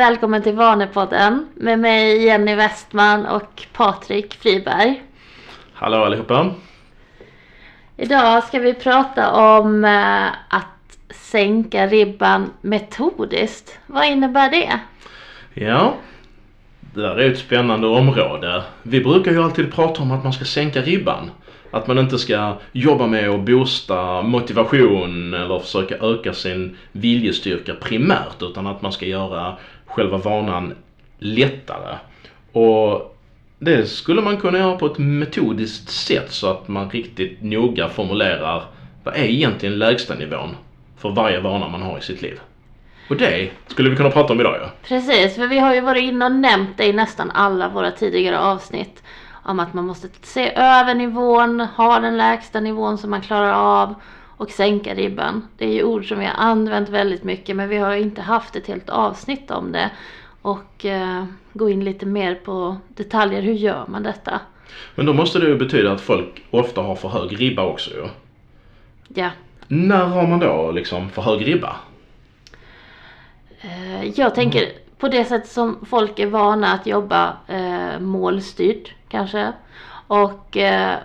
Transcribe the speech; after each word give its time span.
Välkommen 0.00 0.42
till 0.42 0.54
Vanepodden 0.54 1.46
med 1.54 1.78
mig 1.78 2.24
Jenny 2.24 2.54
Westman 2.54 3.26
och 3.26 3.66
Patrik 3.72 4.34
Friberg. 4.34 5.02
Hallå 5.72 6.04
allihopa! 6.04 6.54
Idag 7.96 8.44
ska 8.44 8.58
vi 8.58 8.74
prata 8.74 9.32
om 9.32 9.84
eh, 9.84 10.26
att 10.48 10.98
sänka 11.10 11.86
ribban 11.86 12.50
metodiskt. 12.60 13.78
Vad 13.86 14.06
innebär 14.06 14.50
det? 14.50 14.80
Ja, 15.54 15.94
det 16.80 17.00
där 17.00 17.16
är 17.16 17.30
ett 17.30 17.38
spännande 17.38 17.86
område. 17.86 18.62
Vi 18.82 19.00
brukar 19.00 19.30
ju 19.30 19.42
alltid 19.42 19.72
prata 19.72 20.02
om 20.02 20.12
att 20.12 20.24
man 20.24 20.32
ska 20.32 20.44
sänka 20.44 20.82
ribban. 20.82 21.30
Att 21.70 21.86
man 21.86 21.98
inte 21.98 22.18
ska 22.18 22.54
jobba 22.72 23.06
med 23.06 23.30
att 23.30 23.40
boosta 23.40 24.22
motivation 24.22 25.34
eller 25.34 25.58
försöka 25.58 25.94
öka 25.94 26.32
sin 26.32 26.76
viljestyrka 26.92 27.74
primärt 27.74 28.42
utan 28.42 28.66
att 28.66 28.82
man 28.82 28.92
ska 28.92 29.06
göra 29.06 29.56
själva 29.86 30.18
vanan 30.18 30.74
lättare. 31.18 31.96
Och 32.52 33.16
det 33.58 33.86
skulle 33.86 34.22
man 34.22 34.36
kunna 34.36 34.58
göra 34.58 34.76
på 34.76 34.86
ett 34.86 34.98
metodiskt 34.98 35.90
sätt 35.90 36.32
så 36.32 36.50
att 36.50 36.68
man 36.68 36.90
riktigt 36.90 37.42
noga 37.42 37.88
formulerar 37.88 38.64
vad 39.04 39.14
är 39.14 39.24
egentligen 39.24 39.78
lägsta 39.78 40.14
nivån 40.14 40.56
för 40.98 41.10
varje 41.10 41.40
vana 41.40 41.68
man 41.68 41.82
har 41.82 41.98
i 41.98 42.02
sitt 42.02 42.22
liv. 42.22 42.40
Och 43.10 43.16
det 43.16 43.50
skulle 43.66 43.90
vi 43.90 43.96
kunna 43.96 44.10
prata 44.10 44.32
om 44.32 44.40
idag 44.40 44.56
ja. 44.60 44.70
Precis, 44.88 45.34
för 45.34 45.46
vi 45.46 45.58
har 45.58 45.74
ju 45.74 45.80
varit 45.80 46.02
inne 46.02 46.24
och 46.24 46.32
nämnt 46.32 46.70
det 46.76 46.86
i 46.86 46.92
nästan 46.92 47.30
alla 47.30 47.68
våra 47.68 47.90
tidigare 47.90 48.38
avsnitt. 48.38 49.02
Om 49.42 49.60
att 49.60 49.74
man 49.74 49.86
måste 49.86 50.08
se 50.22 50.52
över 50.56 50.94
nivån, 50.94 51.60
ha 51.60 52.00
den 52.00 52.16
lägsta 52.16 52.60
nivån 52.60 52.98
som 52.98 53.10
man 53.10 53.20
klarar 53.20 53.52
av 53.52 53.94
och 54.36 54.50
sänka 54.50 54.94
ribban. 54.94 55.48
Det 55.58 55.64
är 55.64 55.72
ju 55.72 55.84
ord 55.84 56.08
som 56.08 56.18
vi 56.18 56.24
har 56.24 56.34
använt 56.34 56.88
väldigt 56.88 57.24
mycket 57.24 57.56
men 57.56 57.68
vi 57.68 57.76
har 57.76 57.94
inte 57.94 58.22
haft 58.22 58.56
ett 58.56 58.66
helt 58.66 58.90
avsnitt 58.90 59.50
om 59.50 59.72
det. 59.72 59.90
Och 60.42 60.84
eh, 60.84 61.24
gå 61.52 61.70
in 61.70 61.84
lite 61.84 62.06
mer 62.06 62.34
på 62.34 62.76
detaljer, 62.88 63.42
hur 63.42 63.52
gör 63.52 63.84
man 63.88 64.02
detta? 64.02 64.40
Men 64.94 65.06
då 65.06 65.12
måste 65.12 65.38
det 65.38 65.46
ju 65.46 65.58
betyda 65.58 65.92
att 65.92 66.00
folk 66.00 66.44
ofta 66.50 66.80
har 66.80 66.94
för 66.94 67.08
hög 67.08 67.40
ribba 67.40 67.62
också 67.66 67.90
ju. 67.90 68.08
Ja. 69.14 69.30
När 69.68 70.04
har 70.04 70.26
man 70.26 70.40
då 70.40 70.70
liksom 70.70 71.10
för 71.10 71.22
hög 71.22 71.46
ribba? 71.46 71.76
Eh, 73.60 74.04
jag 74.04 74.34
tänker 74.34 74.68
på 74.98 75.08
det 75.08 75.24
sätt 75.24 75.48
som 75.48 75.86
folk 75.86 76.18
är 76.18 76.26
vana 76.26 76.72
att 76.72 76.86
jobba 76.86 77.36
eh, 77.48 78.00
målstyrt 78.00 78.94
kanske. 79.10 79.52
Och 80.06 80.56
eh, 80.56 80.98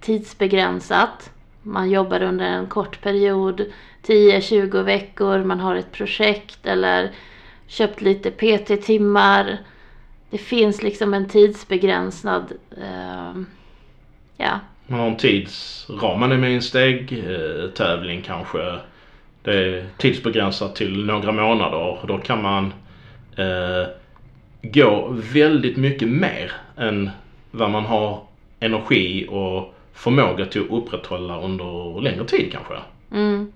tidsbegränsat. 0.00 1.30
Man 1.62 1.90
jobbar 1.90 2.22
under 2.22 2.46
en 2.46 2.66
kort 2.66 3.00
period, 3.00 3.64
10-20 4.06 4.82
veckor, 4.82 5.44
man 5.44 5.60
har 5.60 5.76
ett 5.76 5.92
projekt 5.92 6.66
eller 6.66 7.10
köpt 7.66 8.00
lite 8.00 8.30
PT-timmar. 8.30 9.58
Det 10.30 10.38
finns 10.38 10.82
liksom 10.82 11.14
en 11.14 11.28
tidsbegränsad, 11.28 12.52
eh, 12.76 13.42
ja. 14.36 14.60
Man 14.86 15.00
har 15.00 15.06
en 15.06 15.16
tidsram, 15.16 16.20
man 16.20 16.32
är 16.32 16.36
med 16.36 16.50
i 16.50 16.54
en 16.54 16.62
stegtävling 16.62 18.22
kanske. 18.22 18.78
Det 19.42 19.54
är 19.54 19.86
tidsbegränsat 19.96 20.76
till 20.76 21.04
några 21.04 21.32
månader. 21.32 21.98
Då 22.06 22.18
kan 22.18 22.42
man 22.42 22.72
eh, 23.36 23.88
gå 24.62 25.08
väldigt 25.32 25.76
mycket 25.76 26.08
mer 26.08 26.52
än 26.80 27.10
vad 27.50 27.70
man 27.70 27.84
har 27.84 28.22
energi 28.60 29.26
och 29.30 29.74
förmåga 29.92 30.46
till 30.46 30.62
att 30.62 30.70
upprätthålla 30.70 31.40
under 31.40 32.00
längre 32.00 32.24
tid 32.24 32.52
kanske. 32.52 32.74
Mm. 33.12 33.52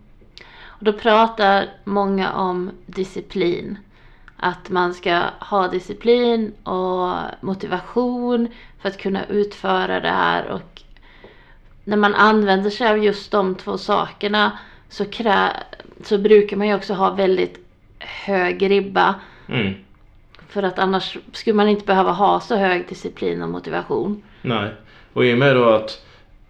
Och 0.66 0.84
då 0.84 0.92
pratar 0.92 1.68
många 1.84 2.32
om 2.32 2.70
disciplin. 2.86 3.78
Att 4.36 4.70
man 4.70 4.94
ska 4.94 5.22
ha 5.40 5.68
disciplin 5.68 6.52
och 6.62 7.16
motivation 7.40 8.48
för 8.80 8.88
att 8.88 8.98
kunna 8.98 9.26
utföra 9.26 10.00
det 10.00 10.10
här. 10.10 10.48
Och 10.50 10.82
när 11.84 11.96
man 11.96 12.14
använder 12.14 12.70
sig 12.70 12.88
av 12.88 13.04
just 13.04 13.30
de 13.30 13.54
två 13.54 13.78
sakerna 13.78 14.58
så, 14.88 15.04
krä 15.04 15.50
så 16.02 16.18
brukar 16.18 16.56
man 16.56 16.66
ju 16.66 16.74
också 16.74 16.94
ha 16.94 17.10
väldigt 17.10 17.66
hög 17.98 18.70
ribba. 18.70 19.14
Mm. 19.48 19.74
För 20.54 20.62
att 20.62 20.78
annars 20.78 21.18
skulle 21.32 21.56
man 21.56 21.68
inte 21.68 21.84
behöva 21.84 22.12
ha 22.12 22.40
så 22.40 22.56
hög 22.56 22.88
disciplin 22.88 23.42
och 23.42 23.48
motivation. 23.48 24.22
Nej, 24.42 24.70
och 25.12 25.24
i 25.24 25.34
och 25.34 25.38
med 25.38 25.56
då 25.56 25.64
att 25.64 26.02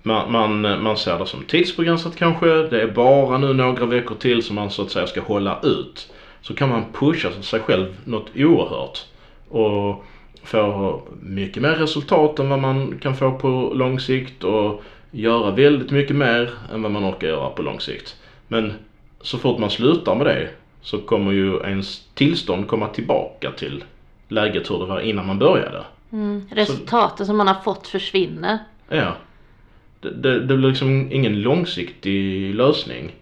man, 0.02 0.32
man, 0.32 0.82
man 0.82 0.96
ser 0.96 1.18
det 1.18 1.26
som 1.26 1.44
tidsbegränsat 1.44 2.16
kanske, 2.16 2.46
det 2.46 2.82
är 2.82 2.86
bara 2.86 3.38
nu 3.38 3.52
några 3.52 3.86
veckor 3.86 4.14
till 4.14 4.42
som 4.42 4.54
man 4.54 4.70
så 4.70 4.82
att 4.82 4.90
säga 4.90 5.06
ska 5.06 5.20
hålla 5.20 5.60
ut. 5.62 6.12
Så 6.40 6.54
kan 6.54 6.68
man 6.68 6.84
pusha 6.92 7.42
sig 7.42 7.60
själv 7.60 7.96
något 8.04 8.30
oerhört. 8.36 8.98
Och 9.48 10.04
få 10.42 11.02
mycket 11.20 11.62
mer 11.62 11.74
resultat 11.74 12.38
än 12.38 12.48
vad 12.48 12.58
man 12.58 12.98
kan 12.98 13.16
få 13.16 13.32
på 13.32 13.72
lång 13.74 14.00
sikt 14.00 14.44
och 14.44 14.82
göra 15.10 15.50
väldigt 15.50 15.90
mycket 15.90 16.16
mer 16.16 16.50
än 16.72 16.82
vad 16.82 16.92
man 16.92 17.04
orkar 17.04 17.28
göra 17.28 17.50
på 17.50 17.62
lång 17.62 17.80
sikt. 17.80 18.16
Men 18.48 18.72
så 19.20 19.38
fort 19.38 19.58
man 19.58 19.70
slutar 19.70 20.14
med 20.14 20.26
det 20.26 20.48
så 20.82 20.98
kommer 20.98 21.32
ju 21.32 21.56
ens 21.56 22.02
tillstånd 22.14 22.68
komma 22.68 22.88
tillbaka 22.88 23.50
till 23.50 23.84
läget 24.28 24.70
hur 24.70 24.78
det 24.78 24.86
var 24.86 25.00
innan 25.00 25.26
man 25.26 25.38
började. 25.38 25.84
Mm. 26.12 26.46
Resultaten 26.50 27.26
som 27.26 27.36
man 27.36 27.46
har 27.48 27.54
fått 27.54 27.86
försvinner. 27.86 28.58
Ja. 28.88 29.16
Det, 30.00 30.10
det, 30.10 30.40
det 30.40 30.56
blir 30.56 30.68
liksom 30.68 31.12
ingen 31.12 31.40
långsiktig 31.42 32.54
lösning. 32.54 33.12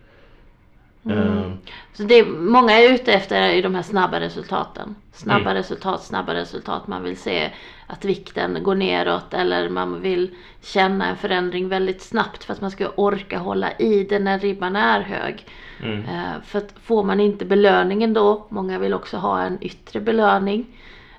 Mm. 1.05 1.19
Eh, 1.39 1.53
Så 1.93 2.03
det 2.03 2.25
många 2.29 2.73
är 2.73 2.95
ute 2.95 3.12
efter 3.12 3.41
är 3.43 3.53
ju 3.53 3.62
de 3.62 3.75
här 3.75 3.83
snabba 3.83 4.21
resultaten. 4.21 4.95
Snabba 5.12 5.41
Mm. 5.41 5.55
resultat, 5.55 6.03
snabba 6.03 6.35
resultat. 6.35 6.87
Man 6.87 7.03
vill 7.03 7.17
se 7.17 7.51
att 7.87 8.05
vikten 8.05 8.62
går 8.62 8.75
neråt 8.75 9.35
eller 9.35 9.69
man 9.69 10.01
vill 10.03 10.31
känna 10.61 11.07
en 11.07 11.17
förändring 11.17 11.69
väldigt 11.69 12.03
snabbt 12.03 12.45
för 12.45 12.53
att 12.53 12.61
man 12.61 12.71
ska 12.71 12.89
orka 12.97 13.39
hålla 13.39 13.73
i 13.73 14.05
det 14.05 14.19
när 14.19 14.39
ribban 14.39 14.77
är 14.77 15.01
hög. 15.01 15.47
mm. 15.83 15.99
Eh, 16.05 16.43
för 16.45 16.59
att 16.59 16.75
får 16.85 17.05
man 17.05 17.21
inte 17.21 17.45
belöningen 17.45 18.15
då, 18.15 18.47
många 18.49 18.79
vill 18.79 18.95
också 18.95 19.17
ha 19.17 19.43
en 19.43 19.59
yttre 19.61 20.01
belöning. 20.01 20.67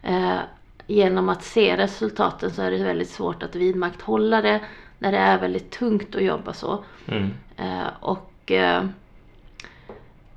Eh, 0.03 0.39
genom 0.87 1.29
att 1.29 1.43
se 1.43 1.77
resultaten 1.77 2.51
så 2.51 2.61
är 2.61 2.71
det 2.71 2.83
väldigt 2.83 3.09
svårt 3.09 3.43
att 3.43 3.55
vidmakthålla 3.55 4.41
det 4.41 4.61
när 4.99 5.11
det 5.11 5.17
är 5.17 5.39
väldigt 5.39 5.71
tungt 5.71 6.15
att 6.15 6.23
jobba 6.23 6.53
så. 6.53 6.83
Mm. 7.07 7.29
Eh, 7.57 7.87
och 7.99 8.51
eh, 8.51 8.83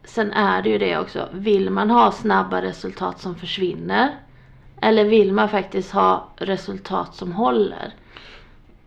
sen 0.04 0.32
är 0.32 0.62
det 0.62 0.68
ju 0.68 0.78
det 0.78 0.98
också, 0.98 1.28
vill 1.32 1.70
man 1.70 1.90
ha 1.90 2.12
snabba 2.12 2.62
resultat 2.62 3.20
som 3.20 3.34
försvinner? 3.34 4.10
Eller 4.80 5.04
vill 5.04 5.32
man 5.32 5.48
faktiskt 5.48 5.92
ha 5.92 6.28
resultat 6.36 7.14
som 7.14 7.32
håller? 7.32 7.92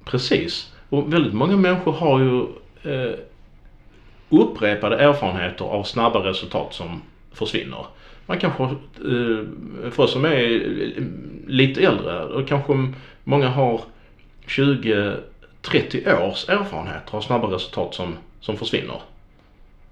Precis. 0.06 0.74
Och 0.90 1.14
väldigt 1.14 1.34
många 1.34 1.58
människor 1.58 1.92
har 1.92 2.20
ju 2.20 2.42
eh, 2.94 3.20
upprepade 4.30 4.98
erfarenheter 4.98 5.66
av 5.66 5.84
snabba 5.84 6.20
resultat 6.20 6.74
som 6.74 7.02
försvinner. 7.32 7.86
Man 8.30 8.40
kanske, 8.40 8.64
eh, 8.64 9.46
för 9.92 10.00
oss 10.00 10.12
som 10.12 10.26
är 10.26 10.62
lite 11.48 11.82
äldre, 11.82 12.24
och 12.24 12.48
kanske 12.48 12.94
många 13.24 13.50
har 13.50 13.82
20-30 14.48 15.18
års 16.22 16.50
erfarenheter 16.50 17.18
av 17.18 17.22
snabba 17.22 17.48
resultat 17.48 17.96
som, 17.96 18.16
som 18.40 18.58
försvinner. 18.58 19.02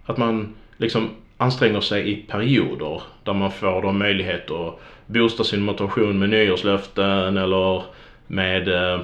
Att 0.06 0.18
man 0.18 0.56
liksom 0.78 1.10
anstränger 1.38 1.82
sig 1.82 2.12
i 2.12 2.16
perioder 2.16 3.02
där 3.24 3.34
man 3.34 3.52
får 3.52 3.82
då 3.82 3.92
möjlighet 3.92 4.52
att 4.52 4.80
boosta 5.06 5.44
sin 5.44 5.64
motivation 5.64 6.20
med 6.20 6.30
nyårslöften 6.30 7.38
eller 7.38 7.84
med 8.28 8.68
eh, 8.68 9.00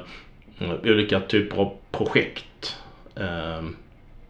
olika 0.84 1.20
typer 1.20 1.58
av 1.58 1.74
projekt 1.92 2.78
eh, 3.16 3.64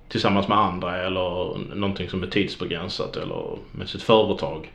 tillsammans 0.07 0.48
med 0.48 0.57
andra 0.57 0.98
eller 0.98 1.57
någonting 1.75 2.10
som 2.10 2.24
är 2.24 2.28
tidsbegränsat 2.28 3.18
eller 3.18 3.57
med 3.72 3.89
sitt 3.89 4.01
företag. 4.01 4.72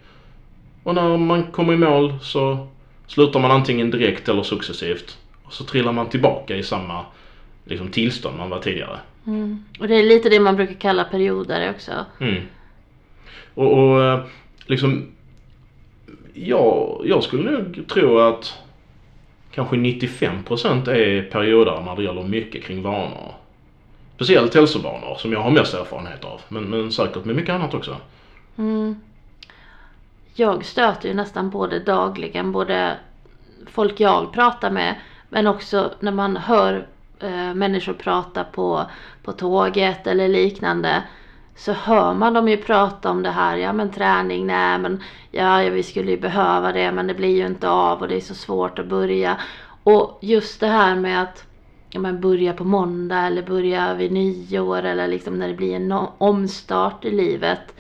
Och 0.88 0.94
när 0.94 1.16
man 1.16 1.42
kommer 1.42 1.72
i 1.72 1.76
mål 1.76 2.14
så 2.20 2.66
slutar 3.06 3.40
man 3.40 3.50
antingen 3.50 3.90
direkt 3.90 4.28
eller 4.28 4.42
successivt 4.42 5.18
och 5.42 5.52
så 5.52 5.64
trillar 5.64 5.92
man 5.92 6.08
tillbaka 6.08 6.56
i 6.56 6.62
samma 6.62 7.04
liksom, 7.64 7.88
tillstånd 7.88 8.38
man 8.38 8.50
var 8.50 8.60
tidigare. 8.60 8.98
Mm. 9.26 9.64
Och 9.80 9.88
det 9.88 9.94
är 9.94 10.02
lite 10.02 10.28
det 10.28 10.40
man 10.40 10.56
brukar 10.56 10.74
kalla 10.74 11.04
perioder 11.04 11.70
också. 11.70 11.92
Mm. 12.20 12.42
Och, 13.54 13.78
och 13.78 14.04
eh, 14.04 14.20
liksom, 14.66 15.06
ja, 16.34 17.00
jag 17.04 17.22
skulle 17.22 17.50
nog 17.50 17.88
tro 17.88 18.18
att 18.18 18.54
kanske 19.54 19.76
95% 19.76 20.90
är 20.90 21.22
perioder 21.22 21.82
när 21.86 21.96
det 21.96 22.02
gäller 22.02 22.22
mycket 22.22 22.64
kring 22.64 22.82
vanor. 22.82 23.34
Speciellt 24.16 24.54
hälsovanor 24.54 25.16
som 25.18 25.32
jag 25.32 25.40
har 25.40 25.50
mest 25.50 25.74
erfarenhet 25.74 26.24
av. 26.24 26.40
Men, 26.48 26.64
men 26.64 26.92
säkert 26.92 27.24
med 27.24 27.36
mycket 27.36 27.54
annat 27.54 27.74
också. 27.74 27.96
Mm. 28.58 28.96
Jag 30.38 30.64
stöter 30.64 31.08
ju 31.08 31.14
nästan 31.14 31.50
på 31.50 31.66
det 31.66 31.78
dagligen, 31.78 32.52
både 32.52 32.96
folk 33.66 34.00
jag 34.00 34.32
pratar 34.32 34.70
med 34.70 34.94
men 35.28 35.46
också 35.46 35.90
när 36.00 36.12
man 36.12 36.36
hör 36.36 36.86
eh, 37.20 37.54
människor 37.54 37.92
prata 37.92 38.44
på, 38.44 38.86
på 39.22 39.32
tåget 39.32 40.06
eller 40.06 40.28
liknande 40.28 41.02
så 41.56 41.72
hör 41.72 42.14
man 42.14 42.34
dem 42.34 42.48
ju 42.48 42.56
prata 42.56 43.10
om 43.10 43.22
det 43.22 43.30
här. 43.30 43.56
Ja 43.56 43.72
men 43.72 43.90
träning, 43.90 44.46
nej 44.46 44.78
men 44.78 45.02
ja, 45.30 45.62
ja 45.62 45.70
vi 45.70 45.82
skulle 45.82 46.10
ju 46.10 46.20
behöva 46.20 46.72
det 46.72 46.92
men 46.92 47.06
det 47.06 47.14
blir 47.14 47.36
ju 47.36 47.46
inte 47.46 47.68
av 47.68 48.00
och 48.00 48.08
det 48.08 48.16
är 48.16 48.20
så 48.20 48.34
svårt 48.34 48.78
att 48.78 48.88
börja. 48.88 49.36
Och 49.82 50.18
just 50.22 50.60
det 50.60 50.66
här 50.66 50.96
med 50.96 51.22
att 51.22 51.44
ja, 51.90 52.00
men 52.00 52.20
börja 52.20 52.52
på 52.52 52.64
måndag 52.64 53.26
eller 53.26 53.42
börja 53.42 53.94
vid 53.94 54.12
nyår 54.12 54.82
eller 54.82 55.08
liksom 55.08 55.38
när 55.38 55.48
det 55.48 55.54
blir 55.54 55.76
en 55.76 55.92
omstart 56.18 57.04
i 57.04 57.10
livet 57.10 57.74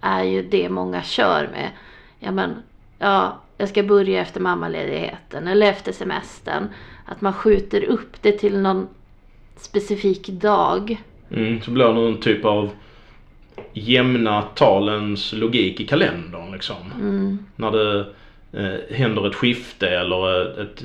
är 0.00 0.24
ju 0.24 0.42
det 0.42 0.68
många 0.68 1.02
kör 1.02 1.48
med. 1.52 1.70
Ja 2.18 2.30
men, 2.32 2.54
ja, 2.98 3.40
jag 3.58 3.68
ska 3.68 3.82
börja 3.82 4.20
efter 4.20 4.40
mammaledigheten 4.40 5.48
eller 5.48 5.66
efter 5.66 5.92
semestern. 5.92 6.68
Att 7.04 7.20
man 7.20 7.32
skjuter 7.32 7.84
upp 7.84 8.22
det 8.22 8.32
till 8.32 8.58
någon 8.58 8.88
specifik 9.56 10.28
dag. 10.28 11.02
Mm, 11.30 11.60
så 11.62 11.70
blir 11.70 11.84
det 11.84 11.92
någon 11.92 12.20
typ 12.20 12.44
av 12.44 12.70
jämna 13.72 14.42
talens 14.42 15.32
logik 15.32 15.80
i 15.80 15.86
kalendern 15.86 16.52
liksom. 16.52 16.76
Mm, 17.00 17.38
När 17.56 17.70
det 17.70 17.98
eh, 18.52 18.96
händer 18.96 19.26
ett 19.26 19.34
skifte 19.34 19.88
eller 19.88 20.60
ett 20.62 20.84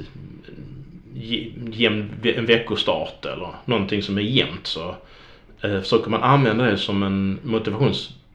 ge- 1.16 1.52
jämn, 1.72 2.12
en 2.24 2.46
veckostart 2.46 3.26
eller 3.26 3.50
någonting 3.66 4.02
som 4.02 4.18
är 4.18 4.22
jämnt 4.22 4.68
så 4.68 4.96
eh, 5.62 5.80
försöker 5.82 6.10
man 6.10 6.24
använda 6.24 6.64
det 6.66 6.78
som 6.78 7.04
en 7.04 7.40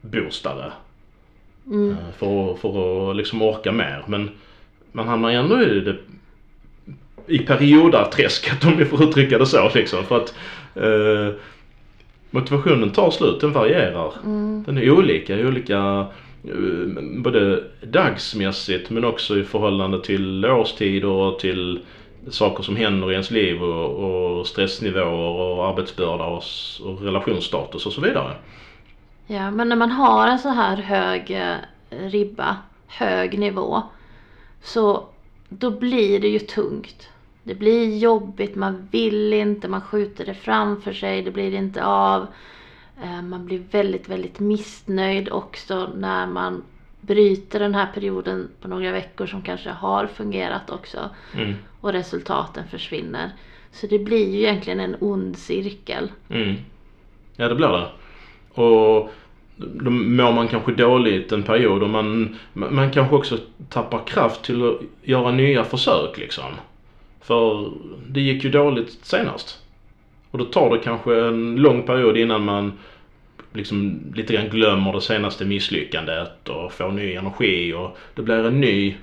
motivationsboostare. 0.01 0.71
mm, 1.67 1.89
eh, 1.91 2.11
För, 2.11 2.55
för 2.55 3.09
att 3.11 3.15
liksom 3.15 3.41
orka 3.41 3.71
mer. 3.71 4.03
Men 4.05 4.29
man 4.91 5.07
hamnar 5.07 5.31
ändå 5.31 5.61
i 5.61 5.81
det 5.81 5.95
i 7.27 7.39
periodarträsket 7.39 8.63
om 8.65 8.77
vi 8.77 8.85
får 8.85 9.03
uttrycka 9.03 9.37
det 9.37 9.45
så 9.45 9.69
liksom. 9.73 10.03
För 10.05 10.17
att 10.17 10.33
eh, 10.75 11.33
motivationen 12.31 12.89
tar 12.89 13.09
slut, 13.09 13.39
den 13.39 13.51
varierar. 13.51 14.13
mm, 14.23 14.63
Den 14.65 14.77
är 14.77 14.89
olika 14.91 15.37
i 15.37 15.45
olika 15.45 16.05
eh, 16.43 16.87
både 17.23 17.63
dagsmässigt 17.81 18.89
men 18.89 19.03
också 19.03 19.37
i 19.37 19.43
förhållande 19.43 19.99
till 19.99 20.45
årstider 20.45 21.07
och 21.07 21.39
till 21.39 21.79
saker 22.29 22.63
som 22.63 22.75
händer 22.75 23.09
i 23.09 23.13
ens 23.13 23.31
liv 23.31 23.63
och, 23.63 24.39
och 24.39 24.47
stressnivåer 24.47 25.05
och 25.57 25.65
arbetsbörda 25.65 26.23
och, 26.23 26.43
och 26.81 27.01
relationsstatus 27.01 27.85
och 27.85 27.93
så 27.93 28.01
vidare. 28.01 28.35
Ja, 29.31 29.51
men 29.51 29.69
när 29.69 29.75
man 29.75 29.91
har 29.91 30.27
en 30.27 30.39
så 30.39 30.49
här 30.49 30.77
hög 30.77 31.31
eh, 31.31 31.55
ribba, 31.89 32.57
hög 32.87 33.39
nivå, 33.39 33.83
så 34.61 35.05
då 35.49 35.71
blir 35.71 36.19
det 36.19 36.27
ju 36.27 36.39
tungt. 36.39 37.09
Det 37.43 37.55
blir 37.55 37.97
jobbigt, 37.97 38.55
man 38.55 38.87
vill 38.91 39.33
inte, 39.33 39.67
man 39.67 39.81
skjuter 39.81 40.25
det 40.25 40.33
framför 40.33 40.93
sig, 40.93 41.21
det 41.21 41.31
blir 41.31 41.53
inte 41.53 41.85
av. 41.85 42.27
Eh, 43.03 43.21
Man 43.21 43.45
blir 43.45 43.59
väldigt, 43.71 44.09
väldigt 44.09 44.39
missnöjd 44.39 45.29
också 45.31 45.89
när 45.95 46.27
man 46.27 46.63
bryter 47.01 47.59
den 47.59 47.75
här 47.75 47.87
perioden 47.93 48.49
på 48.61 48.67
några 48.67 48.91
veckor 48.91 49.25
som 49.25 49.41
kanske 49.41 49.69
har 49.69 50.07
fungerat 50.07 50.69
också 50.69 51.09
Mm. 51.35 51.53
och 51.81 51.91
resultaten 51.93 52.67
försvinner. 52.67 53.31
Så 53.71 53.87
det 53.87 53.99
blir 53.99 54.29
ju 54.29 54.39
egentligen 54.39 54.79
en 54.79 54.95
ond 54.99 55.37
cirkel. 55.37 56.11
Mm. 56.29 56.55
Ja 57.35 57.47
det 57.47 57.55
blir 57.55 57.67
det. 57.67 57.91
Och 58.61 59.11
då 59.73 59.89
mår 59.89 60.31
man 60.31 60.47
kanske 60.47 60.71
dåligt 60.71 61.31
en 61.31 61.43
period 61.43 61.83
och 61.83 61.89
man, 61.89 62.35
man 62.53 62.91
kanske 62.91 63.15
också 63.15 63.37
tappar 63.69 64.07
kraft 64.07 64.43
till 64.43 64.67
att 64.67 64.77
göra 65.03 65.31
nya 65.31 65.63
försök 65.63 66.17
liksom. 66.17 66.53
För 67.21 67.71
det 68.07 68.21
gick 68.21 68.43
ju 68.43 68.49
dåligt 68.49 68.97
senast. 69.01 69.61
Och 70.31 70.37
då 70.37 70.45
tar 70.45 70.69
det 70.69 70.83
kanske 70.83 71.15
en 71.15 71.55
lång 71.55 71.83
period 71.83 72.17
innan 72.17 72.45
man 72.45 72.73
liksom 73.53 73.99
lite 74.15 74.33
grann 74.33 74.49
glömmer 74.49 74.93
det 74.93 75.01
senaste 75.01 75.45
misslyckandet 75.45 76.49
och 76.49 76.73
får 76.73 76.91
ny 76.91 77.13
energi 77.13 77.73
och 77.73 77.97
det 78.15 78.21
blir 78.21 78.45
en 78.45 78.61
ny 78.61 78.95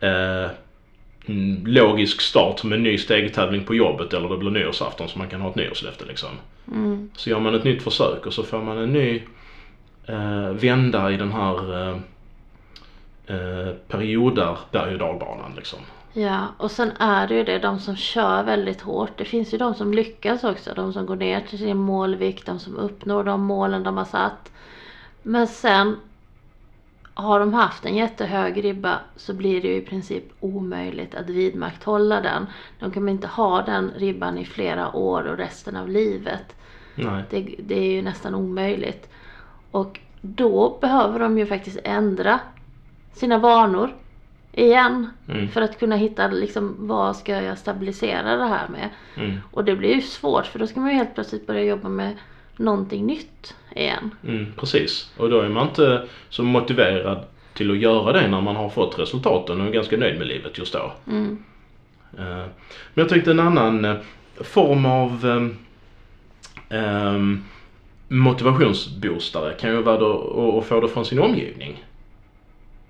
eh, 0.00 0.50
logisk 1.64 2.20
start 2.20 2.58
som 2.58 2.72
en 2.72 2.82
ny 2.82 2.98
stegtävling 2.98 3.64
på 3.64 3.74
jobbet 3.74 4.14
eller 4.14 4.28
det 4.28 4.36
blir 4.36 4.50
nyårsafton 4.50 5.08
så 5.08 5.18
man 5.18 5.28
kan 5.28 5.40
ha 5.40 5.50
ett 5.50 5.56
nyårslöfte 5.56 6.04
liksom. 6.04 6.30
Mm. 6.72 7.10
Så 7.16 7.30
gör 7.30 7.40
man 7.40 7.54
ett 7.54 7.64
nytt 7.64 7.82
försök 7.82 8.26
och 8.26 8.32
så 8.32 8.42
får 8.42 8.62
man 8.62 8.78
en 8.78 8.92
ny 8.92 9.22
eh, 10.08 10.50
vända 10.50 11.10
i 11.10 11.16
den 11.16 11.32
här 11.32 11.88
eh, 11.88 11.96
eh, 13.26 13.74
periodar 13.88 14.58
berg 14.72 14.92
och 14.92 14.98
dalbanan 14.98 15.52
liksom. 15.56 15.78
Ja, 16.12 16.46
och 16.58 16.70
sen 16.70 16.92
är 16.98 17.26
det 17.26 17.34
ju 17.34 17.44
det, 17.44 17.58
de 17.58 17.78
som 17.78 17.96
kör 17.96 18.42
väldigt 18.42 18.80
hårt. 18.80 19.10
Det 19.16 19.24
finns 19.24 19.54
ju 19.54 19.58
de 19.58 19.74
som 19.74 19.92
lyckas 19.92 20.44
också. 20.44 20.74
De 20.74 20.92
som 20.92 21.06
går 21.06 21.16
ner 21.16 21.40
till 21.40 21.58
sin 21.58 21.76
målvikt, 21.76 22.46
de 22.46 22.58
som 22.58 22.76
uppnår 22.76 23.24
de 23.24 23.40
målen 23.40 23.82
de 23.82 23.96
har 23.96 24.04
satt. 24.04 24.52
Men 25.22 25.46
sen 25.46 25.96
har 27.14 27.40
de 27.40 27.54
haft 27.54 27.84
en 27.84 27.96
jättehög 27.96 28.64
ribba 28.64 28.98
så 29.16 29.34
blir 29.34 29.62
det 29.62 29.68
ju 29.68 29.74
i 29.74 29.80
princip 29.80 30.24
omöjligt 30.40 31.14
att 31.14 31.30
vidmakthålla 31.30 32.20
den. 32.20 32.46
De 32.78 32.90
kommer 32.90 33.12
inte 33.12 33.26
ha 33.26 33.62
den 33.62 33.90
ribban 33.96 34.38
i 34.38 34.44
flera 34.44 34.96
år 34.96 35.22
och 35.22 35.36
resten 35.36 35.76
av 35.76 35.88
livet. 35.88 36.56
Nej. 36.94 37.22
Det, 37.30 37.54
det 37.58 37.78
är 37.78 37.92
ju 37.92 38.02
nästan 38.02 38.34
omöjligt. 38.34 39.08
Och 39.70 40.00
då 40.20 40.78
behöver 40.80 41.18
de 41.18 41.38
ju 41.38 41.46
faktiskt 41.46 41.78
ändra 41.84 42.40
sina 43.12 43.38
vanor 43.38 43.94
igen. 44.52 45.10
Mm. 45.28 45.48
För 45.48 45.62
att 45.62 45.78
kunna 45.78 45.96
hitta 45.96 46.28
liksom, 46.28 46.76
vad 46.78 47.16
ska 47.16 47.42
jag 47.42 47.58
stabilisera 47.58 48.36
det 48.36 48.46
här 48.46 48.68
med. 48.68 48.88
Mm. 49.16 49.36
Och 49.50 49.64
det 49.64 49.76
blir 49.76 49.94
ju 49.94 50.02
svårt 50.02 50.46
för 50.46 50.58
då 50.58 50.66
ska 50.66 50.80
man 50.80 50.90
ju 50.90 50.96
helt 50.96 51.14
plötsligt 51.14 51.46
börja 51.46 51.64
jobba 51.64 51.88
med 51.88 52.16
någonting 52.56 53.06
nytt 53.06 53.54
igen. 53.76 54.14
Mm, 54.26 54.52
precis. 54.56 55.12
Och 55.16 55.30
då 55.30 55.40
är 55.40 55.48
man 55.48 55.68
inte 55.68 56.08
så 56.28 56.42
motiverad 56.42 57.24
till 57.54 57.70
att 57.70 57.78
göra 57.78 58.12
det 58.12 58.28
när 58.28 58.40
man 58.40 58.56
har 58.56 58.68
fått 58.68 58.98
resultaten 58.98 59.60
och 59.60 59.66
är 59.66 59.70
ganska 59.70 59.96
nöjd 59.96 60.18
med 60.18 60.26
livet 60.26 60.58
just 60.58 60.72
då. 60.72 60.92
Mm. 61.06 61.44
Eh, 62.18 62.24
Men 62.24 62.48
jag 62.94 63.08
tänkte 63.08 63.30
en 63.30 63.40
annan 63.40 63.84
eh, 63.84 63.96
form 64.40 64.86
av 64.86 65.26
ehm, 66.68 67.44
motivationsboostare 68.08 69.54
kan 69.54 69.70
ju 69.70 69.82
vara 69.82 70.58
att- 70.58 70.66
få 70.66 70.80
det 70.80 70.88
från 70.88 71.04
sin 71.04 71.18
omgivning. 71.18 71.84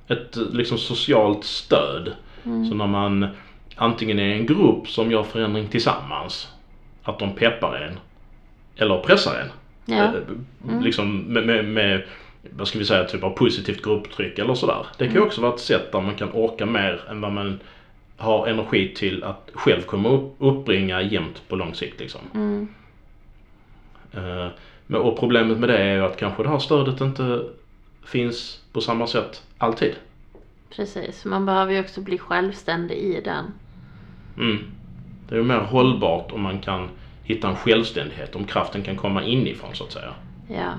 Ett 0.08 0.36
liksom 0.52 0.78
socialt 0.78 1.44
stöd. 1.44 2.12
Så 2.42 2.74
när 2.74 2.86
man 2.86 3.26
antingen 3.76 4.18
är 4.18 4.34
en 4.34 4.46
grupp 4.46 4.88
som 4.88 5.10
gör 5.10 5.22
förändring 5.22 5.68
tillsammans, 5.68 6.48
att 7.02 7.18
de 7.18 7.34
peppar 7.34 7.74
en 7.76 7.98
eller 8.76 8.98
pressar 8.98 9.34
en. 9.40 9.48
Ja. 9.96 10.04
Eh, 10.04 10.80
Liksom 10.82 11.18
med, 11.18 11.46
med, 11.46 11.64
med, 11.64 12.02
vad 12.50 12.68
ska 12.68 12.78
vi 12.78 12.84
säga, 12.84 13.04
typ 13.04 13.24
av 13.24 13.30
positivt 13.30 13.82
grupptryck 13.84 14.38
eller 14.38 14.54
sådär. 14.54 14.86
Det 14.98 15.04
kan 15.06 15.14
ju 15.14 15.20
också 15.20 15.40
vara 15.40 15.54
ett 15.54 15.60
sätt 15.60 15.92
där 15.92 16.00
man 16.00 16.14
kan 16.14 16.32
orka 16.32 16.66
mer 16.66 17.00
än 17.10 17.20
vad 17.20 17.32
man 17.32 17.60
har 18.16 18.46
energi 18.46 18.94
till 18.94 19.24
att 19.24 19.50
själv 19.54 19.82
komma 19.82 20.08
upp, 20.08 20.34
uppbringa 20.38 21.02
jämt 21.02 21.42
på 21.48 21.56
lång 21.56 21.74
sikt 21.74 22.00
liksom. 22.00 22.20
Mm. 22.34 22.68
Men, 24.10 24.50
och 24.96 25.18
problemet 25.18 25.58
med 25.58 25.68
det 25.68 25.78
är 25.78 25.94
ju 25.94 26.04
att 26.04 26.16
kanske 26.16 26.42
det 26.42 26.48
här 26.48 26.58
stödet 26.58 27.00
inte 27.00 27.44
finns 28.06 28.60
på 28.72 28.80
samma 28.80 29.06
sätt 29.06 29.42
alltid. 29.58 29.94
Precis, 30.70 31.24
man 31.24 31.46
behöver 31.46 31.72
ju 31.72 31.80
också 31.80 32.00
bli 32.00 32.18
självständig 32.18 32.96
i 32.96 33.20
den. 33.20 33.44
Mm. 34.36 34.58
Det 35.28 35.34
är 35.34 35.38
ju 35.38 35.44
mer 35.44 35.58
hållbart 35.58 36.32
om 36.32 36.40
man 36.40 36.58
kan 36.58 36.88
hitta 37.22 37.48
en 37.48 37.56
självständighet, 37.56 38.36
om 38.36 38.44
kraften 38.44 38.82
kan 38.82 38.96
komma 38.96 39.22
inifrån 39.22 39.74
så 39.74 39.84
att 39.84 39.92
säga. 39.92 40.14
Ja. 40.48 40.72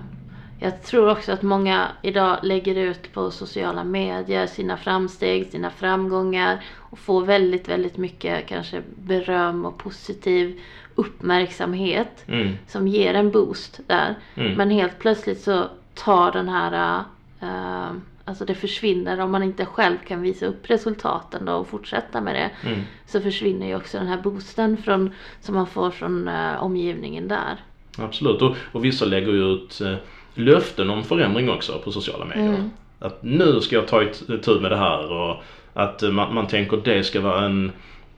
Jag 0.62 0.84
tror 0.84 1.10
också 1.10 1.32
att 1.32 1.42
många 1.42 1.88
idag 2.02 2.40
lägger 2.44 2.76
ut 2.76 3.14
på 3.14 3.32
sociala 3.32 3.84
medier 3.84 4.48
sina 4.48 4.78
framsteg, 4.78 5.52
sina 5.52 5.70
framgångar 5.70 6.64
och 6.78 7.00
får 7.00 7.26
väldigt, 7.26 7.70
väldigt 7.70 7.98
mycket 7.98 8.48
kanske 8.48 8.82
beröm 8.96 9.66
och 9.66 9.78
positiv 9.78 10.60
uppmärksamhet 10.96 12.24
Mm. 12.28 12.58
som 12.68 12.88
ger 12.88 13.14
en 13.14 13.32
boost 13.32 13.80
där. 13.88 14.16
Mm. 14.36 14.54
Men 14.54 14.70
helt 14.70 15.00
plötsligt 15.00 15.42
så 15.42 15.66
tar 15.94 16.32
den 16.32 16.50
här, 16.50 17.04
eh, 17.42 17.92
alltså 18.26 18.46
det 18.46 18.56
försvinner 18.56 19.20
om 19.20 19.32
man 19.32 19.44
inte 19.44 19.66
själv 19.66 19.98
kan 20.08 20.22
visa 20.22 20.46
upp 20.46 20.70
resultaten 20.70 21.46
då 21.46 21.54
och 21.54 21.68
fortsätta 21.68 22.22
med 22.22 22.36
det. 22.36 22.70
Mm. 22.70 22.80
Så 23.06 23.22
försvinner 23.22 23.68
ju 23.68 23.76
också 23.76 23.98
den 23.98 24.08
här 24.08 24.22
boosten 24.22 24.78
från, 24.78 25.12
som 25.42 25.56
man 25.56 25.68
får 25.68 25.92
från 25.92 26.28
eh, 26.28 26.64
omgivningen 26.64 27.28
där. 27.28 27.58
Absolut. 27.98 28.42
Och, 28.42 28.56
och 28.72 28.86
vissa 28.86 29.06
lägger 29.06 29.32
ju 29.32 29.54
ut 29.54 29.82
eh, 29.82 29.96
löften 30.40 30.90
om 30.90 31.04
förändring 31.04 31.50
också 31.50 31.80
på 31.80 31.92
sociala 31.92 32.26
medier. 32.26 32.48
Mm. 32.48 32.70
Att 33.00 33.24
nu 33.24 33.62
ska 33.62 33.76
jag 33.76 33.88
ta 33.88 34.06
tur 34.42 34.60
med 34.60 34.72
det 34.72 34.78
här 34.78 35.12
och 35.12 35.44
att 35.74 36.02
man, 36.02 36.34
man 36.34 36.48
tänker 36.48 36.78
det 36.78 37.04
ska 37.04 37.22
vara 37.22 37.46
en 37.46 37.72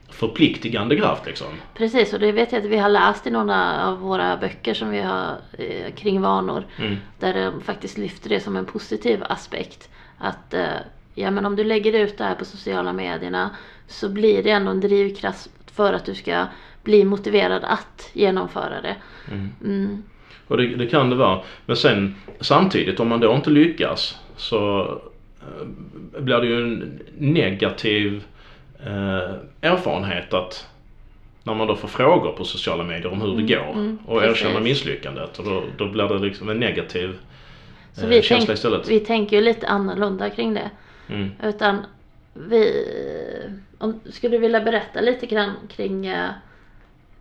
förpliktigande 0.09 0.95
kraft 0.95 1.25
liksom. 1.25 1.47
Precis, 1.73 2.13
och 2.13 2.19
det 2.19 2.31
vet 2.31 2.51
jag 2.51 2.59
att 2.59 2.69
vi 2.69 2.77
har 2.77 2.89
läst 2.89 3.27
i 3.27 3.31
några 3.31 3.87
av 3.87 3.99
våra 3.99 4.37
böcker 4.37 4.73
som 4.73 4.89
vi 4.89 5.01
har 5.01 5.37
eh, 5.57 5.93
kring 5.95 6.21
vanor. 6.21 6.63
Mm. 6.77 6.95
Där 7.19 7.33
de 7.33 7.61
faktiskt 7.61 7.97
lyfter 7.97 8.29
det 8.29 8.39
som 8.39 8.55
en 8.55 8.65
positiv 8.65 9.23
aspekt. 9.29 9.89
Att 10.17 10.53
eh, 10.53 10.65
ja, 11.15 11.31
men 11.31 11.45
om 11.45 11.55
du 11.55 11.63
lägger 11.63 11.93
ut 11.93 12.17
det 12.17 12.23
här 12.23 12.35
på 12.35 12.45
sociala 12.45 12.93
medierna 12.93 13.49
så 13.87 14.09
blir 14.09 14.43
det 14.43 14.51
ändå 14.51 14.71
en 14.71 14.79
drivkraft 14.79 15.49
för 15.73 15.93
att 15.93 16.05
du 16.05 16.15
ska 16.15 16.45
bli 16.83 17.05
motiverad 17.05 17.63
att 17.63 18.09
genomföra 18.13 18.81
det. 18.81 18.95
Mm. 19.31 19.49
Mm. 19.63 20.03
Och 20.51 20.57
det, 20.57 20.67
det 20.67 20.87
kan 20.87 21.09
det 21.09 21.15
vara. 21.15 21.39
Men 21.65 21.75
sen 21.75 22.15
samtidigt 22.39 22.99
om 22.99 23.07
man 23.07 23.19
då 23.19 23.33
inte 23.33 23.49
lyckas 23.49 24.17
så 24.35 24.81
eh, 25.41 26.21
blir 26.21 26.37
det 26.37 26.47
ju 26.47 26.61
en 26.61 26.99
negativ 27.17 28.23
eh, 28.85 29.33
erfarenhet 29.61 30.33
att 30.33 30.67
när 31.43 31.55
man 31.55 31.67
då 31.67 31.75
får 31.75 31.87
frågor 31.87 32.31
på 32.31 32.43
sociala 32.43 32.83
medier 32.83 33.11
om 33.11 33.21
hur 33.21 33.37
det 33.37 33.55
går 33.55 33.71
mm, 33.71 33.97
och 34.05 34.19
precis. 34.19 34.41
erkänner 34.41 34.61
misslyckandet 34.61 35.39
och 35.39 35.45
då, 35.45 35.63
då 35.77 35.89
blir 35.89 36.07
det 36.07 36.19
liksom 36.19 36.49
en 36.49 36.59
negativ 36.59 37.17
Så 37.93 38.03
eh, 38.03 38.09
vi, 38.09 38.21
känsla 38.21 38.45
tänk, 38.45 38.57
istället. 38.57 38.89
vi 38.89 38.99
tänker 38.99 39.35
ju 39.35 39.41
lite 39.41 39.67
annorlunda 39.67 40.29
kring 40.29 40.53
det. 40.53 40.69
Mm. 41.09 41.29
Utan 41.43 41.77
vi... 42.33 42.85
Om, 43.77 43.99
skulle 44.05 44.35
du 44.35 44.41
vilja 44.41 44.61
berätta 44.61 45.01
lite 45.01 45.25
grann 45.25 45.51
kring 45.69 46.07
eh, 46.07 46.29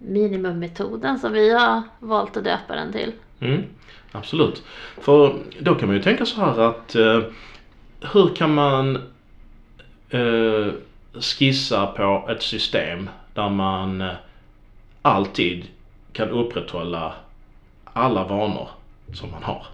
minimummetoden 0.01 1.19
som 1.19 1.33
vi 1.33 1.51
har 1.51 1.83
valt 1.99 2.37
att 2.37 2.45
döpa 2.45 2.75
den 2.75 2.93
till? 2.93 3.13
Mm, 3.41 3.63
absolut. 4.13 4.63
För 5.01 5.35
då 5.61 5.75
kan 5.75 5.89
man 5.89 5.97
ju 5.97 6.03
tänka 6.03 6.27
så 6.27 6.41
här 6.41 6.61
att 6.61 6.95
eh, 6.95 7.23
hur 8.13 8.35
kan 8.35 8.55
man 8.55 8.97
eh, 10.11 10.73
skissa 11.21 11.87
på 11.87 12.29
ett 12.31 12.43
system 12.43 13.09
där 13.35 13.49
man 13.49 14.01
eh, 14.01 14.13
alltid 15.03 15.67
kan 16.13 16.29
upprätthålla 16.29 17.15
alla 17.85 18.25
vanor 18.25 18.69
som 19.13 19.31
man 19.31 19.43
har. 19.43 19.67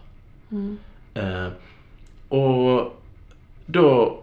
Mm. 0.51 0.79
Eh, 1.15 1.49
och 2.29 3.03
då 3.67 4.21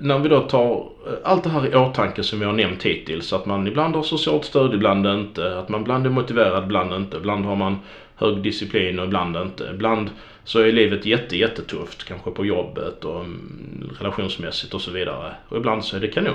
när 0.00 0.18
vi 0.18 0.28
då 0.28 0.40
tar 0.40 0.72
eh, 1.06 1.12
allt 1.24 1.44
det 1.44 1.50
här 1.50 1.72
i 1.72 1.76
åtanke 1.76 2.22
som 2.22 2.40
jag 2.42 2.48
har 2.48 2.56
nämnt 2.56 2.82
hittills, 2.82 3.32
att 3.32 3.46
man 3.46 3.66
ibland 3.66 3.96
har 3.96 4.02
socialt 4.02 4.44
stöd, 4.44 4.74
ibland 4.74 5.06
inte, 5.06 5.58
att 5.58 5.68
man 5.68 5.80
ibland 5.80 6.06
är 6.06 6.10
motiverad, 6.10 6.64
ibland 6.64 6.94
inte, 6.94 7.16
ibland 7.16 7.44
har 7.44 7.56
man 7.56 7.78
hög 8.16 8.42
disciplin 8.42 8.98
och 8.98 9.04
ibland 9.04 9.36
inte. 9.36 9.70
Ibland 9.74 10.10
så 10.44 10.60
är 10.60 10.72
livet 10.72 11.06
jätte, 11.06 11.36
jättetufft, 11.36 12.04
kanske 12.04 12.30
på 12.30 12.46
jobbet 12.46 13.04
och 13.04 13.20
mm, 13.20 13.90
relationsmässigt 13.98 14.74
och 14.74 14.80
så 14.80 14.90
vidare. 14.90 15.34
Och 15.48 15.56
ibland 15.56 15.84
så 15.84 15.96
är 15.96 16.00
det 16.00 16.08
kanon. 16.08 16.34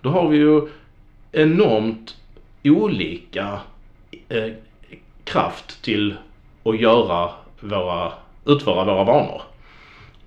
Då 0.00 0.10
har 0.10 0.28
vi 0.28 0.36
ju 0.36 0.68
enormt 1.32 2.16
olika 2.64 3.58
eh, 4.28 4.52
kraft 5.24 5.82
till 5.82 6.14
att 6.64 6.80
göra 6.80 7.30
våra, 7.60 8.12
utföra 8.46 8.84
våra 8.84 9.04
vanor. 9.04 9.42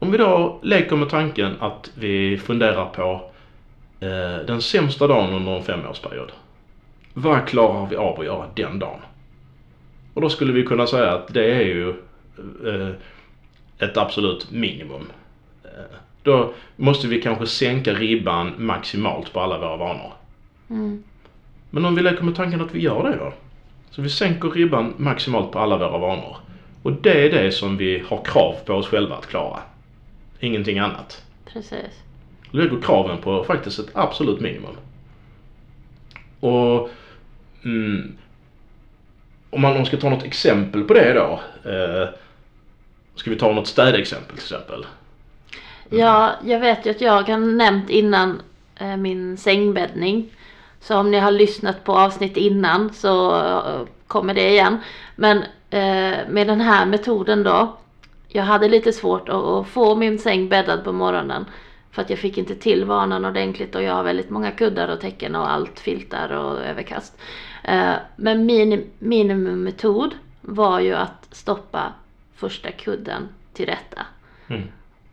Om 0.01 0.11
vi 0.11 0.17
då 0.17 0.59
leker 0.61 0.95
med 0.95 1.09
tanken 1.09 1.55
att 1.59 1.91
vi 1.95 2.37
funderar 2.37 2.85
på 2.85 3.31
eh, 3.99 4.45
den 4.47 4.61
sämsta 4.61 5.07
dagen 5.07 5.33
under 5.33 5.57
en 5.57 5.63
femårsperiod. 5.63 6.31
Vad 7.13 7.47
klarar 7.47 7.87
vi 7.89 7.95
av 7.95 8.19
att 8.19 8.25
göra 8.25 8.45
den 8.55 8.79
dagen? 8.79 8.99
Och 10.13 10.21
då 10.21 10.29
skulle 10.29 10.53
vi 10.53 10.63
kunna 10.63 10.87
säga 10.87 11.11
att 11.11 11.33
det 11.33 11.51
är 11.51 11.61
ju 11.61 11.89
eh, 12.65 12.89
ett 13.79 13.97
absolut 13.97 14.51
minimum. 14.51 15.11
Eh, 15.63 15.97
då 16.23 16.53
måste 16.75 17.07
vi 17.07 17.21
kanske 17.21 17.47
sänka 17.47 17.93
ribban 17.93 18.53
maximalt 18.57 19.33
på 19.33 19.39
alla 19.39 19.57
våra 19.57 19.77
vanor. 19.77 20.13
Mm. 20.69 21.03
Men 21.69 21.85
om 21.85 21.95
vi 21.95 22.01
leker 22.01 22.23
med 22.23 22.35
tanken 22.35 22.61
att 22.61 22.75
vi 22.75 22.79
gör 22.79 23.03
det 23.03 23.17
då? 23.17 23.33
Så 23.91 24.01
vi 24.01 24.09
sänker 24.09 24.49
ribban 24.49 24.93
maximalt 24.97 25.51
på 25.51 25.59
alla 25.59 25.77
våra 25.77 25.97
vanor. 25.97 26.37
Och 26.83 26.91
det 26.91 27.25
är 27.25 27.43
det 27.43 27.51
som 27.51 27.77
vi 27.77 28.03
har 28.07 28.25
krav 28.25 28.55
på 28.65 28.73
oss 28.73 28.87
själva 28.87 29.15
att 29.15 29.27
klara. 29.27 29.59
Ingenting 30.41 30.79
annat. 30.79 31.25
Precis. 31.45 32.03
Då 32.51 32.81
kraven 32.81 33.17
på 33.17 33.43
faktiskt 33.43 33.79
ett 33.79 33.89
absolut 33.93 34.39
minimum. 34.39 34.77
Och 36.39 36.89
mm, 37.63 38.17
om 39.49 39.61
man 39.61 39.71
om 39.71 39.77
man 39.77 39.85
ska 39.85 39.97
ta 39.97 40.09
något 40.09 40.23
exempel 40.23 40.83
på 40.83 40.93
det 40.93 41.13
då. 41.13 41.39
Eh, 41.69 42.09
ska 43.15 43.29
vi 43.29 43.35
ta 43.35 43.51
något 43.51 43.67
städexempel 43.67 44.35
till 44.35 44.43
exempel? 44.43 44.85
Ja, 45.89 46.31
jag 46.45 46.59
vet 46.59 46.85
ju 46.85 46.89
att 46.89 47.01
jag 47.01 47.11
har 47.11 47.37
nämnt 47.37 47.89
innan 47.89 48.41
eh, 48.75 48.97
min 48.97 49.37
sängbäddning. 49.37 50.29
Så 50.79 50.97
om 50.97 51.11
ni 51.11 51.19
har 51.19 51.31
lyssnat 51.31 51.83
på 51.83 51.93
avsnitt 51.93 52.37
innan 52.37 52.93
så 52.93 53.35
eh, 53.35 53.81
kommer 54.07 54.33
det 54.33 54.49
igen. 54.49 54.77
Men 55.15 55.37
eh, 55.69 56.17
med 56.29 56.47
den 56.47 56.61
här 56.61 56.85
metoden 56.85 57.43
då. 57.43 57.77
Jag 58.33 58.43
hade 58.43 58.67
lite 58.67 58.93
svårt 58.93 59.29
att, 59.29 59.35
att 59.35 59.67
få 59.67 59.95
min 59.95 60.19
säng 60.19 60.49
bäddad 60.49 60.83
på 60.83 60.91
morgonen. 60.91 61.45
För 61.91 62.01
att 62.01 62.09
jag 62.09 62.19
fick 62.19 62.37
inte 62.37 62.55
till 62.55 62.85
vanan 62.85 63.25
ordentligt 63.25 63.75
och 63.75 63.83
jag 63.83 63.93
har 63.93 64.03
väldigt 64.03 64.29
många 64.29 64.51
kuddar 64.51 64.87
och 64.87 65.01
täcken 65.01 65.35
och 65.35 65.51
allt, 65.51 65.79
filtar 65.79 66.29
och 66.29 66.61
överkast. 66.61 67.17
Eh, 67.63 67.93
men 68.15 68.45
min 68.45 68.89
minimummetod 68.99 70.15
var 70.41 70.79
ju 70.79 70.93
att 70.93 71.27
stoppa 71.31 71.93
första 72.35 72.71
kudden 72.71 73.29
till 73.53 73.65
rätta. 73.65 74.01
Mm. 74.47 74.63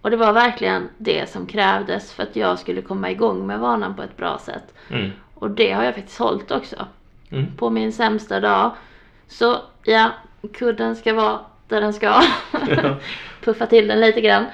Och 0.02 0.10
det 0.10 0.16
var 0.16 0.32
verkligen 0.32 0.88
det 0.98 1.30
som 1.30 1.46
krävdes 1.46 2.12
för 2.12 2.22
att 2.22 2.36
jag 2.36 2.58
skulle 2.58 2.82
komma 2.82 3.10
igång 3.10 3.46
med 3.46 3.60
vanan 3.60 3.94
på 3.94 4.02
ett 4.02 4.16
bra 4.16 4.38
sätt. 4.38 4.74
Mm. 4.90 5.10
Och 5.34 5.50
det 5.50 5.72
har 5.72 5.84
jag 5.84 5.94
faktiskt 5.94 6.18
hållit 6.18 6.50
också. 6.50 6.86
Mm. 7.30 7.56
På 7.56 7.70
min 7.70 7.92
sämsta 7.92 8.40
dag. 8.40 8.70
Så 9.28 9.56
ja, 9.84 10.10
kudden 10.52 10.96
ska 10.96 11.14
vara 11.14 11.40
där 11.68 11.80
den 11.80 11.92
ska. 11.92 12.22
Puffa 13.44 13.66
till 13.66 13.88
den 13.88 14.00
lite 14.00 14.20
grann. 14.20 14.44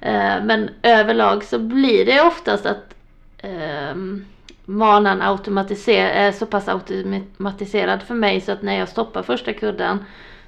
Eh, 0.00 0.44
men 0.44 0.70
överlag 0.82 1.44
så 1.44 1.58
blir 1.58 2.06
det 2.06 2.20
oftast 2.20 2.66
att 2.66 2.94
ehm, 3.38 4.24
vanan 4.64 5.22
automatiser- 5.22 6.10
är 6.10 6.32
så 6.32 6.46
pass 6.46 6.68
automatiserad 6.68 8.02
för 8.02 8.14
mig 8.14 8.40
så 8.40 8.52
att 8.52 8.62
när 8.62 8.78
jag 8.78 8.88
stoppar 8.88 9.22
första 9.22 9.52
kudden 9.52 9.98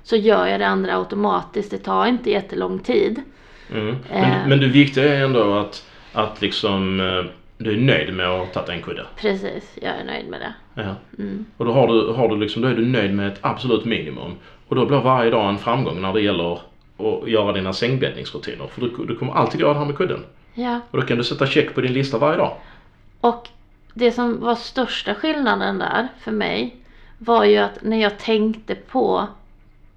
så 0.02 0.16
gör 0.16 0.46
jag 0.46 0.60
det 0.60 0.66
andra 0.66 0.96
automatiskt. 0.98 1.70
Det 1.70 1.78
tar 1.78 2.06
inte 2.06 2.30
jättelång 2.30 2.78
tid. 2.78 3.22
Mm. 3.70 3.88
Eh. 3.88 3.96
Men, 4.20 4.48
men 4.48 4.60
det 4.60 4.66
viktiga 4.66 5.14
är 5.14 5.24
ändå 5.24 5.54
att, 5.58 5.86
att 6.12 6.40
liksom 6.40 7.00
eh, 7.00 7.24
du 7.58 7.72
är 7.72 7.76
nöjd 7.76 8.14
med 8.14 8.26
att 8.26 8.38
ha 8.38 8.46
tagit 8.46 8.68
en 8.68 8.82
kudde. 8.82 9.06
Precis, 9.16 9.72
jag 9.82 9.90
är 10.00 10.04
nöjd 10.04 10.28
med 10.28 10.40
det. 10.40 10.82
Ja. 10.82 10.94
Mm. 11.18 11.44
Och 11.56 11.64
då 11.64 11.72
har 11.72 11.86
du, 11.88 12.12
har 12.12 12.28
du 12.28 12.36
liksom, 12.36 12.62
då 12.62 12.68
är 12.68 12.74
du 12.74 12.86
nöjd 12.86 13.14
med 13.14 13.28
ett 13.28 13.38
absolut 13.40 13.84
minimum. 13.84 14.32
Och 14.72 14.76
då 14.76 14.86
blir 14.86 14.98
varje 15.00 15.30
dag 15.30 15.48
en 15.48 15.58
framgång 15.58 16.00
när 16.00 16.12
det 16.12 16.20
gäller 16.20 16.52
att 16.52 17.28
göra 17.28 17.52
dina 17.52 17.72
sängbäddningsrutiner. 17.72 18.66
För 18.66 18.80
du, 18.80 19.06
du 19.06 19.16
kommer 19.16 19.32
alltid 19.32 19.60
göra 19.60 19.72
det 19.72 19.78
här 19.78 19.86
med 19.86 19.96
kudden. 19.96 20.24
Ja, 20.54 20.80
Och 20.90 21.00
då 21.00 21.06
kan 21.06 21.18
du 21.18 21.24
sätta 21.24 21.46
check 21.46 21.74
på 21.74 21.80
din 21.80 21.92
lista 21.92 22.18
varje 22.18 22.38
dag. 22.38 22.56
och 23.20 23.48
det 23.94 24.12
som 24.12 24.40
var 24.40 24.54
största 24.54 25.14
skillnaden 25.14 25.78
där 25.78 26.08
för 26.20 26.32
mig 26.32 26.76
var 27.18 27.44
ju 27.44 27.56
att 27.58 27.82
när 27.82 27.96
jag 27.96 28.18
tänkte 28.18 28.74
på 28.74 29.26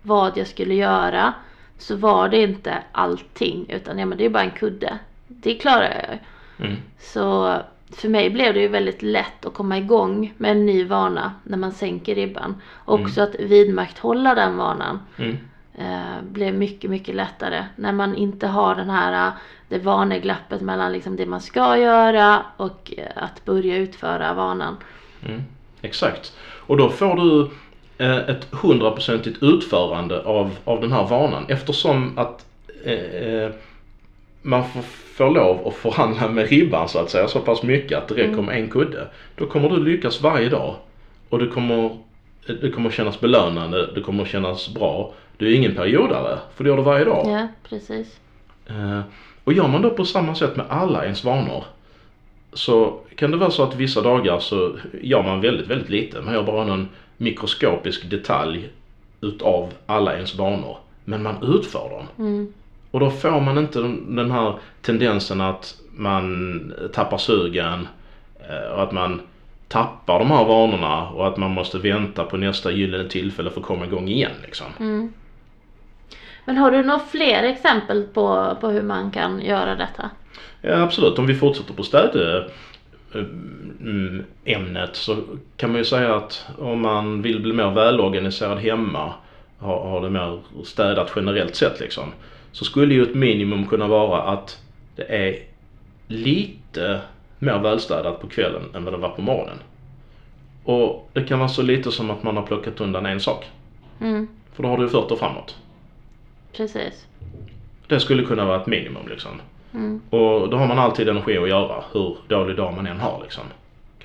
vad 0.01 0.37
jag 0.37 0.47
skulle 0.47 0.73
göra 0.73 1.33
så 1.77 1.95
var 1.95 2.29
det 2.29 2.41
inte 2.41 2.77
allting 2.91 3.65
utan 3.69 3.99
ja 3.99 4.05
men 4.05 4.17
det 4.17 4.25
är 4.25 4.29
bara 4.29 4.43
en 4.43 4.51
kudde. 4.51 4.97
Det 5.27 5.55
klarar 5.55 5.83
jag 5.83 6.13
ju. 6.13 6.19
Mm. 6.65 6.81
Så 6.99 7.57
för 7.91 8.09
mig 8.09 8.29
blev 8.29 8.53
det 8.53 8.59
ju 8.59 8.67
väldigt 8.67 9.01
lätt 9.01 9.45
att 9.45 9.53
komma 9.53 9.77
igång 9.77 10.33
med 10.37 10.51
en 10.51 10.65
ny 10.65 10.85
vana 10.85 11.31
när 11.43 11.57
man 11.57 11.71
sänker 11.71 12.15
ribban. 12.15 12.61
Också 12.85 13.21
att 13.21 13.35
vidmakthålla 13.39 14.35
den 14.35 14.57
vanan 14.57 14.99
Mm. 15.17 15.37
eh, 15.77 16.21
blev 16.31 16.53
mycket, 16.53 16.89
mycket 16.89 17.15
lättare 17.15 17.65
när 17.75 17.91
man 17.91 18.15
inte 18.15 18.47
har 18.47 18.75
den 18.75 18.89
här, 18.89 19.27
eh, 19.27 19.33
det 19.69 19.77
vaneglappet 19.79 20.61
mellan 20.61 20.91
liksom 20.91 21.15
det 21.15 21.25
man 21.25 21.41
ska 21.41 21.77
göra 21.77 22.45
och 22.57 22.93
eh, 22.97 23.23
att 23.23 23.45
börja 23.45 23.77
utföra 23.77 24.33
vanan. 24.33 24.77
Mm. 25.25 25.41
Exakt. 25.81 26.33
Och 26.67 26.77
då 26.77 26.89
får 26.89 27.15
du 27.15 27.49
eh, 28.05 28.17
ett 28.17 28.47
hundraprocentigt 28.51 29.43
utförande 29.43 30.21
av, 30.23 30.51
av 30.63 30.81
den 30.81 30.91
här 30.91 31.03
vanan 31.07 31.45
eftersom 31.47 32.17
att 32.17 32.45
eh, 32.83 33.49
man 34.45 34.63
får, 34.69 34.81
får 34.81 35.29
lov 35.29 35.67
att 35.67 35.73
förhandla 35.73 36.27
med 36.27 36.49
ribban 36.49 36.89
så 36.89 36.99
att 36.99 37.09
säga 37.09 37.27
så 37.27 37.39
pass 37.39 37.63
mycket 37.63 37.97
att 37.97 38.07
det 38.07 38.15
räcker 38.15 38.41
med 38.41 38.59
en 38.59 38.69
kudde. 38.69 39.07
Då 39.35 39.45
kommer 39.45 39.69
du 39.69 39.83
lyckas 39.83 40.21
varje 40.21 40.49
dag 40.49 40.75
och 41.29 41.39
det 41.39 41.47
kommer, 41.47 41.97
det 42.61 42.69
kommer 42.69 42.89
kännas 42.89 43.19
belönande, 43.19 43.93
det 43.95 44.01
kommer 44.01 44.25
kännas 44.25 44.73
bra. 44.73 45.13
Du 45.37 45.51
är 45.51 45.55
ingen 45.55 45.75
periodare, 45.75 46.39
för 46.55 46.63
det 46.63 46.69
gör 46.69 46.77
du 46.77 46.83
varje 46.83 47.05
dag. 47.05 47.25
Ja, 47.27 47.47
precis. 47.69 48.19
Eh, 48.67 49.01
och 49.43 49.53
gör 49.53 49.67
man 49.67 49.81
då 49.81 49.89
på 49.89 50.05
samma 50.05 50.35
sätt 50.35 50.55
med 50.55 50.65
alla 50.69 51.03
ens 51.03 51.23
vanor 51.23 51.63
så 52.53 52.99
kan 53.15 53.31
det 53.31 53.37
vara 53.37 53.51
så 53.51 53.63
att 53.63 53.75
vissa 53.75 54.01
dagar 54.01 54.39
så 54.39 54.75
gör 55.01 55.23
man 55.23 55.41
väldigt, 55.41 55.67
väldigt 55.67 55.89
lite. 55.89 56.21
Man 56.21 56.33
gör 56.33 56.43
bara 56.43 56.65
någon 56.65 56.89
mikroskopisk 57.17 58.09
detalj 58.09 58.69
utav 59.21 59.73
alla 59.85 60.15
ens 60.15 60.35
vanor. 60.35 60.77
Men 61.03 61.23
man 61.23 61.43
utför 61.43 61.89
dem. 61.89 62.07
Mm. 62.17 62.53
Och 62.95 63.01
då 63.01 63.09
får 63.09 63.41
man 63.41 63.57
inte 63.57 63.79
den 64.07 64.31
här 64.31 64.55
tendensen 64.81 65.41
att 65.41 65.75
man 65.95 66.73
tappar 66.93 67.17
sugen 67.17 67.87
eh, 68.49 68.71
och 68.73 68.83
att 68.83 68.91
man 68.91 69.21
tappar 69.67 70.19
de 70.19 70.31
här 70.31 70.45
vanorna 70.45 71.09
och 71.09 71.27
att 71.27 71.37
man 71.37 71.51
måste 71.51 71.77
vänta 71.77 72.23
på 72.23 72.37
nästa 72.37 72.71
gyllene 72.71 73.09
tillfälle 73.09 73.49
för 73.49 73.59
att 73.59 73.65
komma 73.65 73.85
igång 73.85 74.07
igen 74.07 74.31
liksom. 74.45 74.65
Mm. 74.79 75.13
Men 76.45 76.57
har 76.57 76.71
du 76.71 76.83
några 76.83 76.99
fler 76.99 77.43
exempel 77.43 78.03
på, 78.03 78.57
på 78.61 78.67
hur 78.67 78.83
man 78.83 79.11
kan 79.11 79.41
göra 79.41 79.75
detta? 79.75 80.09
Ja, 80.61 80.81
absolut. 80.81 81.19
Om 81.19 81.27
vi 81.27 81.35
fortsätter 81.35 81.73
på 81.73 81.83
städ 81.83 82.15
eh, 82.15 83.23
mm, 83.81 84.77
så 84.91 85.17
kan 85.57 85.71
man 85.71 85.77
ju 85.77 85.85
säga 85.85 86.15
att 86.15 86.45
om 86.57 86.81
man 86.81 87.21
vill 87.21 87.41
bli 87.41 87.53
mer 87.53 87.71
välorganiserad 87.71 88.57
hemma 88.57 89.13
ha, 89.59 89.89
ha 89.89 89.99
det 89.99 90.09
mer 90.09 90.39
städat 90.63 91.11
generellt 91.15 91.55
sett 91.55 91.79
liksom. 91.79 92.11
Så 92.55 92.65
skulle 92.65 92.93
ju 92.93 93.03
ett 93.03 93.15
minimum 93.15 93.65
kunna 93.65 93.87
vara 93.87 94.21
att 94.21 94.59
det 94.95 95.03
är 95.27 95.39
lite 96.07 97.01
mer 97.39 97.59
välstädat 97.59 98.21
på 98.21 98.27
kvällen 98.27 98.63
än 98.75 98.83
vad 98.85 98.93
det 98.93 98.97
var 98.97 99.09
på 99.09 99.21
morgonen. 99.21 99.57
Och 100.63 101.09
det 101.13 101.23
kan 101.23 101.39
vara 101.39 101.49
så 101.49 101.61
lite 101.61 101.91
som 101.91 102.11
att 102.11 102.23
man 102.23 102.37
har 102.37 102.43
plockat 102.43 102.81
undan 102.81 103.05
en 103.05 103.19
sak. 103.19 103.45
Mm. 104.01 104.27
För 104.53 104.63
då 104.63 104.69
har 104.69 104.77
du 104.77 104.89
fört 104.89 105.09
det 105.09 105.15
framåt. 105.17 105.55
Precis. 106.53 107.05
Det 107.87 107.99
skulle 107.99 108.23
kunna 108.23 108.45
vara 108.45 108.61
ett 108.61 108.67
minimum 108.67 109.07
liksom. 109.09 109.31
Mm. 109.73 110.01
Och 110.09 110.49
då 110.49 110.57
har 110.57 110.67
man 110.67 110.79
alltid 110.79 111.09
energi 111.09 111.37
att 111.37 111.49
göra 111.49 111.83
hur 111.93 112.17
dålig 112.27 112.55
dag 112.57 112.73
man 112.73 112.87
än 112.87 112.99
har 112.99 113.19
liksom. 113.23 113.43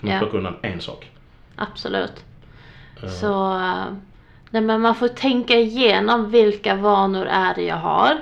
Kan 0.01 0.09
man 0.09 0.13
Ja. 0.15 0.19
plocka 0.19 0.37
undan 0.39 0.57
en 0.63 0.81
sak. 0.81 1.11
Absolut. 1.57 2.25
Eh, 3.03 3.09
Så 3.09 3.53
eh, 3.55 3.85
nej, 4.51 4.63
men 4.63 4.81
man 4.81 4.95
får 4.95 5.09
tänka 5.09 5.55
igenom 5.55 6.31
vilka 6.31 6.75
vanor 6.75 7.27
är 7.27 7.55
det 7.55 7.63
jag 7.63 7.77
har. 7.77 8.21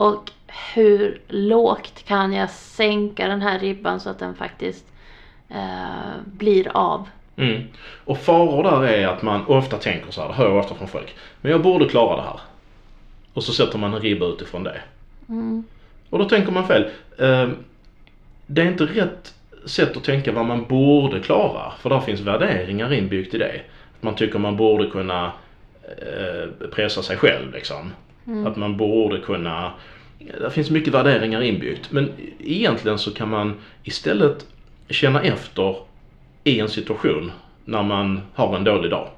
Och 0.00 0.30
hur 0.74 1.20
lågt 1.28 2.04
kan 2.04 2.32
jag 2.32 2.50
sänka 2.50 3.28
den 3.28 3.42
här 3.42 3.58
ribban 3.58 4.00
så 4.00 4.10
att 4.10 4.18
den 4.18 4.34
faktiskt 4.34 4.86
eh, 5.48 6.20
blir 6.24 6.68
av. 6.76 7.08
Mm. 7.36 7.62
Och 8.04 8.18
faror 8.18 8.62
där 8.62 8.82
är 8.82 9.06
att 9.06 9.22
man 9.22 9.46
ofta 9.46 9.76
tänker 9.76 10.10
så 10.10 10.20
här, 10.20 10.28
det 10.28 10.34
hör 10.34 10.48
jag 10.48 10.56
ofta 10.56 10.74
från 10.74 10.88
folk. 10.88 11.14
Men 11.40 11.52
jag 11.52 11.62
borde 11.62 11.88
klara 11.88 12.16
det 12.16 12.22
här. 12.22 12.40
Och 13.34 13.44
så 13.44 13.52
sätter 13.52 13.78
man 13.78 13.94
en 13.94 14.00
ribba 14.00 14.26
utifrån 14.26 14.64
det. 14.64 14.80
Mm. 15.28 15.64
Och 16.10 16.18
då 16.18 16.24
tänker 16.24 16.52
man 16.52 16.66
fel. 16.66 16.90
Eh, 17.18 17.48
det 18.46 18.62
är 18.62 18.66
inte 18.66 18.84
rätt 18.84 19.34
sätt 19.64 19.96
att 19.96 20.04
tänka 20.04 20.32
vad 20.32 20.46
man 20.46 20.64
borde 20.64 21.20
klara. 21.20 21.72
För 21.78 21.90
där 21.90 22.00
finns 22.00 22.20
värderingar 22.20 22.92
inbyggt 22.92 23.34
i 23.34 23.38
det. 23.38 23.60
Man 24.00 24.14
tycker 24.14 24.38
man 24.38 24.56
borde 24.56 24.86
kunna 24.86 25.32
eh, 25.82 26.68
pressa 26.74 27.02
sig 27.02 27.16
själv 27.16 27.52
liksom. 27.52 27.92
Mm. 28.30 28.46
Att 28.46 28.56
man 28.56 28.76
borde 28.76 29.18
kunna... 29.18 29.72
Det 30.18 30.50
finns 30.50 30.70
mycket 30.70 30.94
värderingar 30.94 31.42
inbyggt. 31.42 31.92
Men 31.92 32.12
egentligen 32.38 32.98
så 32.98 33.14
kan 33.14 33.28
man 33.28 33.54
istället 33.82 34.46
känna 34.88 35.22
efter 35.22 35.76
i 36.44 36.60
en 36.60 36.68
situation 36.68 37.32
när 37.64 37.82
man 37.82 38.20
har 38.34 38.56
en 38.56 38.64
dålig 38.64 38.90
dag. 38.90 39.08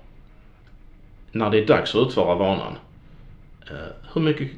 När 1.33 1.51
det 1.51 1.59
är 1.59 1.67
dags 1.67 1.95
att 1.95 2.07
utföra 2.07 2.35
vanan. 2.35 2.73
Eh, 3.71 4.13
hur 4.15 4.21
mycket 4.21 4.51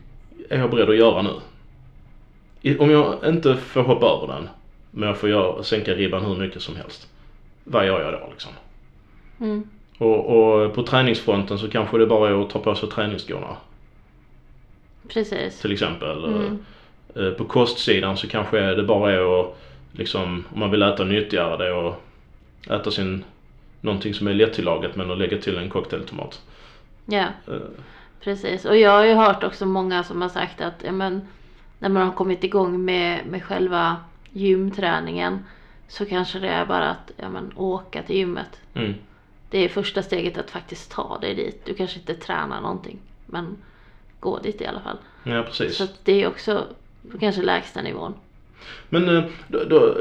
är 0.48 0.58
jag 0.58 0.70
beredd 0.70 0.88
att 0.88 0.96
göra 0.96 1.22
nu? 1.22 2.76
Om 2.78 2.90
jag 2.90 3.18
inte 3.26 3.56
får 3.56 3.82
hoppa 3.82 4.06
över 4.06 4.34
den, 4.34 4.48
men 4.90 5.08
jag 5.08 5.18
får 5.18 5.28
göra, 5.28 5.62
sänka 5.62 5.94
ribban 5.94 6.24
hur 6.24 6.36
mycket 6.36 6.62
som 6.62 6.76
helst. 6.76 7.08
Vad 7.64 7.86
gör 7.86 8.00
jag 8.00 8.12
då 8.12 8.28
liksom? 8.30 8.52
Mm. 9.40 9.68
Och, 9.98 10.26
och 10.26 10.74
på 10.74 10.82
träningsfronten 10.82 11.58
så 11.58 11.70
kanske 11.70 11.98
det 11.98 12.06
bara 12.06 12.30
är 12.30 12.42
att 12.42 12.50
ta 12.50 12.58
på 12.58 12.74
sig 12.74 12.88
träningsskorna 12.88 13.56
Precis. 15.08 15.60
till 15.60 15.72
exempel. 15.72 16.24
Mm. 16.24 16.58
Eh, 17.16 17.30
På 17.30 17.44
kostsidan 17.44 18.16
så 18.16 18.28
kanske 18.28 18.74
det 18.74 18.82
bara 18.82 19.12
är 19.12 19.40
att 19.40 19.60
liksom, 19.92 20.44
om 20.52 20.60
man 20.60 20.70
vill 20.70 20.82
äta 20.82 21.04
nyttigare 21.04 21.56
det 21.56 21.66
är 21.66 21.88
att 21.88 22.00
äta 22.70 22.90
sin, 22.90 23.24
någonting 23.80 24.14
som 24.14 24.26
är 24.26 24.34
lättillagat 24.34 24.96
men 24.96 25.10
att 25.10 25.18
lägga 25.18 25.38
till 25.38 25.56
en 25.56 25.70
cocktailtomat. 25.70 26.40
Ja. 27.06 27.26
Eh, 27.48 27.56
Precis, 28.20 28.64
och 28.64 28.76
jag 28.76 28.90
har 28.90 29.04
ju 29.04 29.14
hört 29.14 29.44
också 29.44 29.66
många 29.66 30.02
som 30.04 30.22
har 30.22 30.28
sagt 30.28 30.60
att 30.60 30.82
ja, 30.84 30.92
men, 30.92 31.28
när 31.78 31.88
man 31.88 32.02
har 32.02 32.12
kommit 32.12 32.44
igång 32.44 32.84
med, 32.84 33.26
med 33.26 33.44
själva 33.44 33.96
gymträningen 34.30 35.44
så 35.88 36.06
kanske 36.06 36.38
det 36.38 36.48
är 36.48 36.66
bara 36.66 36.90
att 36.90 37.12
ja, 37.16 37.28
men, 37.28 37.52
åka 37.56 38.02
till 38.02 38.16
gymmet. 38.16 38.60
Mm. 38.74 38.94
Det 39.50 39.58
är 39.58 39.68
första 39.68 40.02
steget 40.02 40.38
att 40.38 40.50
faktiskt 40.50 40.90
ta 40.90 41.18
dig 41.18 41.34
dit. 41.34 41.66
Du 41.66 41.74
kanske 41.74 41.98
inte 41.98 42.14
tränar 42.14 42.60
någonting 42.60 42.98
men 43.26 43.56
gå 44.24 44.38
dit 44.38 44.60
i 44.60 44.66
alla 44.66 44.80
fall. 44.80 44.96
Ja 45.22 45.42
precis. 45.42 45.76
Så 45.76 45.86
det 46.04 46.22
är 46.22 46.28
också 46.28 46.64
kanske 47.20 47.42
lägsta 47.42 47.82
nivån. 47.82 48.14
Men 48.88 49.16
eh, 49.16 49.24
då, 49.48 49.64
då, 49.64 49.96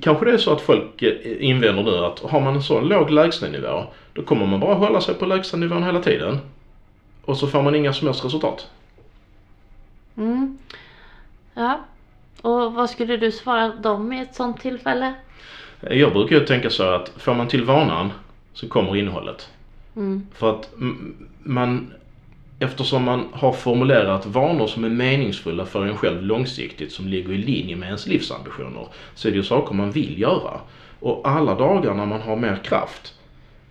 kanske 0.00 0.24
det 0.24 0.32
är 0.32 0.38
så 0.38 0.52
att 0.52 0.60
folk 0.60 1.02
eh, 1.02 1.44
invänder 1.44 1.82
nu 1.82 1.96
att 1.96 2.18
har 2.18 2.40
man 2.40 2.54
en 2.54 2.62
så 2.62 2.80
låg 2.80 3.10
lägstanivå 3.10 3.84
då 4.12 4.22
kommer 4.22 4.46
man 4.46 4.60
bara 4.60 4.74
hålla 4.74 5.00
sig 5.00 5.14
på 5.14 5.26
lägstanivån 5.26 5.82
hela 5.82 6.02
tiden. 6.02 6.38
Och 7.24 7.36
så 7.36 7.46
får 7.46 7.62
man 7.62 7.74
inga 7.74 7.92
som 7.92 8.06
helst 8.08 8.24
resultat. 8.24 8.68
Mm. 10.16 10.58
Ja. 11.54 11.80
Och 12.42 12.72
vad 12.74 12.90
skulle 12.90 13.16
du 13.16 13.32
svara 13.32 13.68
dem 13.68 14.12
i 14.12 14.20
ett 14.20 14.34
sånt 14.34 14.60
tillfälle? 14.60 15.14
Eh, 15.80 15.98
Jag 15.98 16.12
brukar 16.12 16.36
ju 16.36 16.46
tänka 16.46 16.70
så 16.70 16.82
att 16.82 17.08
får 17.16 17.34
man 17.34 17.48
till 17.48 17.64
vanan 17.64 18.12
så 18.52 18.68
kommer 18.68 18.96
innehållet. 18.96 19.48
Mm. 19.96 20.26
För 20.34 20.50
att 20.50 20.70
man, 21.42 21.92
eftersom 22.62 23.04
man 23.04 23.28
har 23.32 23.52
formulerat 23.52 24.26
vanor 24.26 24.66
som 24.66 24.84
är 24.84 24.88
meningsfulla 24.88 25.66
för 25.66 25.86
en 25.86 25.96
själv 25.96 26.22
långsiktigt, 26.22 26.92
som 26.92 27.08
ligger 27.08 27.32
i 27.32 27.38
linje 27.38 27.76
med 27.76 27.86
ens 27.86 28.06
livsambitioner, 28.06 28.86
så 29.14 29.28
är 29.28 29.32
det 29.32 29.36
ju 29.36 29.42
saker 29.42 29.74
man 29.74 29.90
vill 29.90 30.20
göra. 30.20 30.60
Och 31.00 31.28
alla 31.28 31.54
dagar 31.54 31.94
när 31.94 32.06
man 32.06 32.20
har 32.20 32.36
mer 32.36 32.56
kraft, 32.64 33.14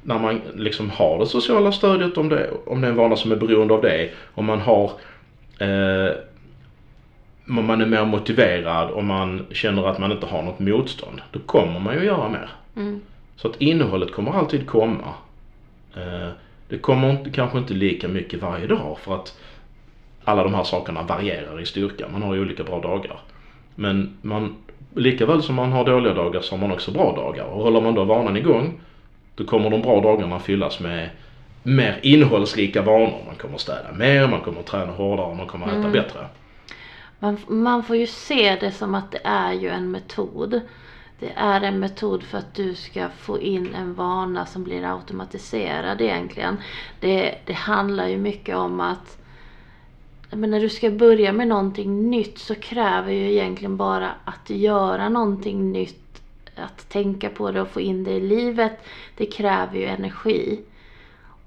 när 0.04 0.20
man 0.20 0.42
liksom 0.56 0.90
har 0.90 1.20
det 1.20 1.26
sociala 1.26 1.72
stödet, 1.72 2.18
om 2.18 2.30
det, 2.30 2.50
om 2.66 2.82
det 2.82 2.88
är 2.88 2.92
en 2.92 2.98
vana 2.98 3.16
som 3.16 3.32
är 3.32 3.36
beroende 3.36 3.74
av 3.74 3.82
det, 3.82 4.10
om 4.34 4.46
man 4.46 4.60
har 4.60 4.92
eh, 5.60 6.16
om 7.48 7.66
man 7.66 7.82
är 7.82 7.86
mer 7.86 8.06
motiverad 8.06 8.90
och 8.90 9.04
man 9.04 9.46
känner 9.52 9.88
att 9.88 10.00
man 10.00 10.12
inte 10.12 10.26
har 10.26 10.44
något 10.44 10.60
motstånd, 10.60 11.22
då 11.32 11.40
kommer 11.40 11.80
man 11.80 11.96
ju 11.96 12.04
göra 12.06 12.30
mer. 12.30 12.50
Mm. 12.76 13.02
Så 13.36 13.48
att 13.48 13.62
innehållet 13.62 14.12
kommer 14.12 14.32
alltid 14.32 14.68
komma. 14.68 15.14
Eh, 15.96 16.30
Det 16.72 16.78
kommer 16.78 17.12
inte, 17.12 17.30
kanske 17.30 17.58
inte 17.58 17.74
lika 17.74 18.08
mycket 18.08 18.42
varje 18.42 18.68
dag 18.68 18.98
för 19.00 19.16
att 19.16 19.40
alla 20.24 20.44
de 20.44 20.54
här 20.54 20.64
sakerna 20.64 21.04
varierar 21.04 21.62
i 21.62 21.66
styrka. 21.66 22.08
Man 22.12 22.22
har 22.22 22.36
ju 22.36 22.42
olika 22.42 22.64
bra 22.64 22.82
dagar. 22.82 23.20
Men 23.76 24.18
man, 24.22 24.56
lika 24.96 25.26
väl 25.26 25.44
som 25.44 25.56
man 25.56 25.72
har 25.72 25.86
dåliga 25.86 26.14
dagar 26.14 26.42
så 26.42 26.56
har 26.56 26.62
man 26.62 26.72
också 26.72 26.92
bra 26.92 27.16
dagar. 27.16 27.46
Och 27.46 27.64
håller 27.64 27.82
man 27.82 27.96
då 27.96 28.04
vanan 28.04 28.38
igång 28.38 28.80
då 29.36 29.44
kommer 29.44 29.70
de 29.70 29.82
bra 29.82 30.02
dagarna 30.02 30.40
fyllas 30.40 30.80
med 30.80 31.10
mer 31.64 32.00
innehållsrika 32.02 32.82
vanor. 32.82 33.24
Man 33.26 33.36
kommer 33.36 33.58
städa 33.58 33.92
mer, 33.94 34.28
man 34.28 34.42
kommer 34.42 34.62
träna 34.62 34.92
hårdare, 34.92 35.36
man 35.36 35.48
kommer 35.48 35.68
äta 35.68 35.76
Mm. 35.76 35.92
bättre. 35.92 36.20
Man, 37.20 37.38
man 37.48 37.84
får 37.84 37.96
ju 37.96 38.08
se 38.08 38.56
det 38.56 38.72
som 38.72 38.96
att 38.96 39.12
det 39.12 39.22
är 39.24 39.54
ju 39.54 39.70
en 39.70 39.92
metod. 39.92 40.62
Det 41.22 41.34
är 41.36 41.62
en 41.62 41.80
metod 41.80 42.24
för 42.24 42.38
att 42.38 42.54
du 42.54 42.76
ska 42.76 43.10
få 43.10 43.40
in 43.40 43.76
en 43.76 43.94
vana 43.94 44.46
som 44.46 44.64
blir 44.64 44.84
automatiserad 44.94 46.02
egentligen. 46.02 46.58
Det, 47.00 47.38
det 47.46 47.54
handlar 47.54 48.08
ju 48.08 48.18
mycket 48.18 48.56
om 48.56 48.80
att 48.80 49.18
men 50.32 50.52
när 50.52 50.60
du 50.60 50.70
ska 50.70 50.90
börja 50.90 51.34
med 51.34 51.48
någonting 51.48 52.10
nytt 52.10 52.38
så 52.38 52.56
kräver 52.56 53.12
ju 53.12 53.32
egentligen 53.32 53.78
bara 53.78 54.12
att 54.26 54.50
göra 54.50 55.10
någonting 55.10 55.72
nytt. 55.72 56.22
Att 56.56 56.90
tänka 56.90 57.30
på 57.30 57.52
det 57.52 57.62
och 57.62 57.68
få 57.68 57.82
in 57.82 58.04
det 58.04 58.12
i 58.12 58.20
livet. 58.20 58.88
Det 59.18 59.26
kräver 59.26 59.78
ju 59.78 59.86
energi. 59.86 60.62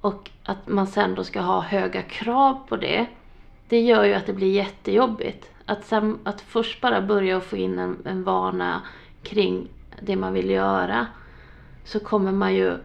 Och 0.01 0.31
att 0.45 0.69
man 0.69 0.87
sen 0.87 1.15
då 1.15 1.25
ska 1.25 1.41
ha 1.41 1.61
höga 1.61 2.03
krav 2.03 2.59
på 2.69 2.77
det. 2.77 3.07
Det 3.69 3.81
gör 3.81 4.05
ju 4.05 4.15
att 4.15 4.27
det 4.27 4.33
blir 4.33 4.53
jättejobbigt. 4.53 5.51
Att, 5.67 5.85
sen, 5.85 6.19
att 6.23 6.41
först 6.41 6.81
bara 6.81 7.01
börja 7.01 7.37
och 7.37 7.45
få 7.45 7.57
in 7.57 7.79
en, 7.79 7.97
en 8.05 8.25
vana 8.25 8.83
kring 9.25 9.69
det 10.01 10.17
man 10.17 10.33
vill 10.33 10.51
göra. 10.51 11.07
Så 11.85 12.01
kommer 12.01 12.33
man 12.33 12.55
ju 12.55 12.79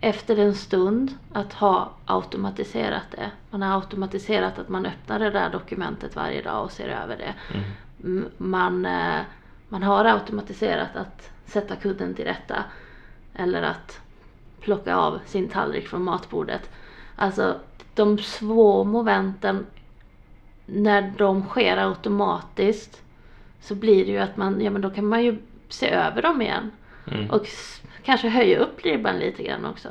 efter 0.00 0.38
en 0.38 0.54
stund 0.54 1.14
att 1.32 1.52
ha 1.52 1.90
automatiserat 2.04 3.10
det. 3.10 3.30
Man 3.50 3.62
har 3.62 3.76
automatiserat 3.76 4.58
att 4.58 4.68
man 4.68 4.86
öppnar 4.86 5.18
det 5.18 5.30
där 5.30 5.50
dokumentet 5.50 6.16
varje 6.16 6.42
dag 6.42 6.64
och 6.64 6.72
ser 6.72 6.88
över 6.88 7.16
det. 7.16 7.34
Mm. 8.04 8.28
Man, 8.36 8.86
eh, 8.86 9.20
man 9.68 9.82
har 9.82 10.04
automatiserat 10.04 10.96
att 10.96 11.30
sätta 11.46 11.76
kudden 11.76 12.14
till 12.14 12.24
rätta. 12.24 12.64
Eller 13.34 13.62
att 13.62 14.00
plocka 14.60 14.96
av 14.96 15.18
sin 15.26 15.48
tallrik 15.48 15.88
från 15.88 16.04
matbordet. 16.04 16.70
Alltså 17.16 17.60
de 17.94 18.18
små 18.18 18.84
momenten 18.84 19.66
när 20.66 21.12
de 21.18 21.42
sker 21.42 21.76
automatiskt 21.76 23.02
så 23.60 23.74
blir 23.74 24.06
det 24.06 24.12
ju 24.12 24.18
att 24.18 24.36
man, 24.36 24.60
ja 24.60 24.70
men 24.70 24.82
då 24.82 24.90
kan 24.90 25.06
man 25.06 25.24
ju 25.24 25.36
se 25.68 25.90
över 25.90 26.22
dem 26.22 26.42
igen. 26.42 26.70
Mm. 27.12 27.30
Och 27.30 27.46
kanske 28.04 28.28
höja 28.28 28.58
upp 28.58 28.84
ribban 28.84 29.18
lite 29.18 29.42
grann 29.42 29.64
också. 29.64 29.88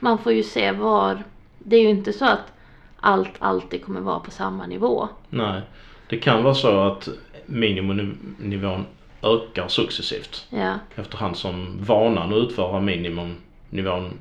Man 0.00 0.18
får 0.18 0.32
ju 0.32 0.42
se 0.42 0.72
var, 0.72 1.22
det 1.58 1.76
är 1.76 1.80
ju 1.80 1.88
inte 1.88 2.12
så 2.12 2.24
att 2.24 2.52
allt 3.00 3.32
alltid 3.38 3.84
kommer 3.84 4.00
vara 4.00 4.20
på 4.20 4.30
samma 4.30 4.66
nivå. 4.66 5.08
Nej. 5.30 5.60
Det 6.08 6.18
kan 6.18 6.42
vara 6.42 6.54
så 6.54 6.80
att 6.80 7.08
miniminivån 7.46 8.86
ökar 9.22 9.68
successivt. 9.68 10.46
Ja, 10.50 10.74
efterhand 10.96 11.36
som 11.36 11.78
vanan 11.80 12.32
att 12.32 12.38
utföra 12.38 12.80
minimumnivån 12.80 14.18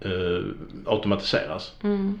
eh, 0.00 0.44
automatiseras. 0.86 1.72
mm, 1.82 2.18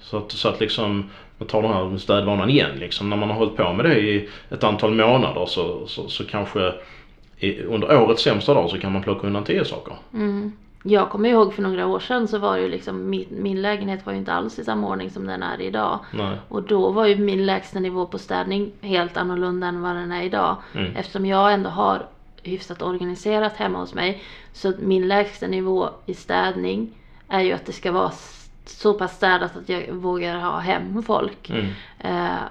Så 0.00 0.18
att, 0.18 0.32
så 0.32 0.48
att 0.48 0.60
liksom, 0.60 1.10
man 1.38 1.48
tar 1.48 1.62
den 1.62 1.72
här 1.72 1.98
städvanan 1.98 2.50
igen 2.50 2.76
liksom. 2.78 3.10
När 3.10 3.16
man 3.16 3.28
har 3.30 3.36
hållit 3.36 3.56
på 3.56 3.72
med 3.72 3.84
det 3.84 3.98
i 4.00 4.28
ett 4.50 4.64
antal 4.64 4.94
månader 4.94 5.46
så, 5.46 5.86
så, 5.86 6.08
så 6.08 6.24
kanske 6.24 6.72
i, 7.38 7.62
under 7.62 8.02
årets 8.02 8.22
sämsta 8.22 8.54
dag 8.54 8.70
så 8.70 8.78
kan 8.78 8.92
man 8.92 9.02
plocka 9.02 9.26
undan 9.26 9.44
tio 9.44 9.64
saker. 9.64 9.94
mm. 10.14 10.52
jag 10.82 11.10
kommer 11.10 11.28
ihåg 11.28 11.54
för 11.54 11.62
några 11.62 11.86
år 11.86 12.00
sedan 12.00 12.28
så 12.28 12.38
var 12.38 12.56
ju 12.56 12.68
liksom 12.68 13.10
min, 13.10 13.26
min 13.30 13.62
lägenhet 13.62 14.06
var 14.06 14.12
ju 14.12 14.18
inte 14.18 14.32
alls 14.32 14.58
i 14.58 14.64
samma 14.64 14.88
ordning 14.88 15.10
som 15.10 15.26
den 15.26 15.42
är 15.42 15.60
idag. 15.60 15.98
Nej. 16.12 16.36
Och 16.48 16.62
då 16.62 16.90
var 16.90 17.06
ju 17.06 17.16
min 17.16 17.46
lägsta 17.46 17.80
nivå 17.80 18.06
på 18.06 18.18
städning 18.18 18.72
helt 18.80 19.16
annorlunda 19.16 19.66
än 19.66 19.82
vad 19.82 19.96
den 19.96 20.12
är 20.12 20.22
idag. 20.22 20.56
Mm. 20.74 20.96
Eftersom 20.96 21.26
jag 21.26 21.52
ändå 21.52 21.70
har 21.70 22.06
hyfsat 22.42 22.82
organiserat 22.82 23.56
hemma 23.56 23.78
hos 23.78 23.94
mig. 23.94 24.22
Så 24.52 24.72
min 24.78 25.08
lägsta 25.08 25.46
nivå 25.46 25.90
i 26.06 26.14
städning 26.14 26.90
är 27.28 27.40
ju 27.40 27.52
att 27.52 27.66
det 27.66 27.72
ska 27.72 27.92
vara 27.92 28.10
så 28.70 28.94
pass 28.94 29.16
städat 29.16 29.56
att 29.56 29.68
jag 29.68 29.92
vågar 29.92 30.38
ha 30.38 30.58
hem 30.58 31.02
folk. 31.02 31.50
Mm. 31.50 31.66
Eh, 31.98 32.42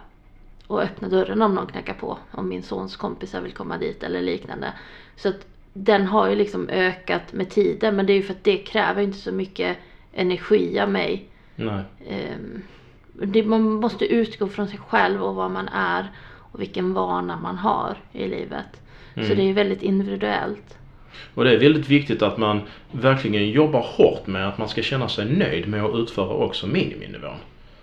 och 0.67 0.81
öppna 0.81 1.09
dörren 1.09 1.41
om 1.41 1.55
någon 1.55 1.67
knackar 1.67 1.93
på. 1.93 2.17
Om 2.31 2.49
min 2.49 2.63
sons 2.63 2.95
kompisar 2.95 3.41
vill 3.41 3.53
komma 3.53 3.77
dit 3.77 4.03
eller 4.03 4.21
liknande. 4.21 4.73
Så 5.15 5.29
att 5.29 5.47
den 5.73 6.05
har 6.05 6.29
ju 6.29 6.35
liksom 6.35 6.69
ökat 6.69 7.33
med 7.33 7.49
tiden. 7.49 7.95
Men 7.95 8.05
det 8.05 8.13
är 8.13 8.17
ju 8.17 8.23
för 8.23 8.33
att 8.33 8.43
det 8.43 8.57
kräver 8.57 9.01
inte 9.01 9.17
så 9.17 9.31
mycket 9.31 9.77
energi 10.13 10.79
av 10.79 10.91
mig. 10.91 11.29
Nej. 11.55 11.83
Ehm, 12.09 12.61
det, 13.13 13.43
man 13.43 13.61
måste 13.61 14.05
utgå 14.05 14.47
från 14.47 14.67
sig 14.67 14.79
själv 14.79 15.23
och 15.23 15.35
vad 15.35 15.51
man 15.51 15.67
är. 15.67 16.11
Och 16.51 16.61
vilken 16.61 16.93
vana 16.93 17.39
man 17.39 17.57
har 17.57 17.97
i 18.11 18.27
livet. 18.27 18.81
Så 19.13 19.19
Mm. 19.21 19.37
det 19.37 19.43
är 19.49 19.53
väldigt 19.53 19.83
individuellt. 19.83 20.76
Och 21.33 21.43
det 21.43 21.51
är 21.51 21.57
väldigt 21.57 21.89
viktigt 21.89 22.21
att 22.21 22.37
man 22.37 22.61
verkligen 22.91 23.49
jobbar 23.49 23.81
hårt 23.81 24.27
med 24.27 24.47
att 24.47 24.57
man 24.57 24.69
ska 24.69 24.81
känna 24.81 25.09
sig 25.09 25.25
nöjd 25.25 25.67
med 25.67 25.83
att 25.83 25.95
utföra 25.95 26.29
också 26.29 26.67
miniminivån. 26.67 27.37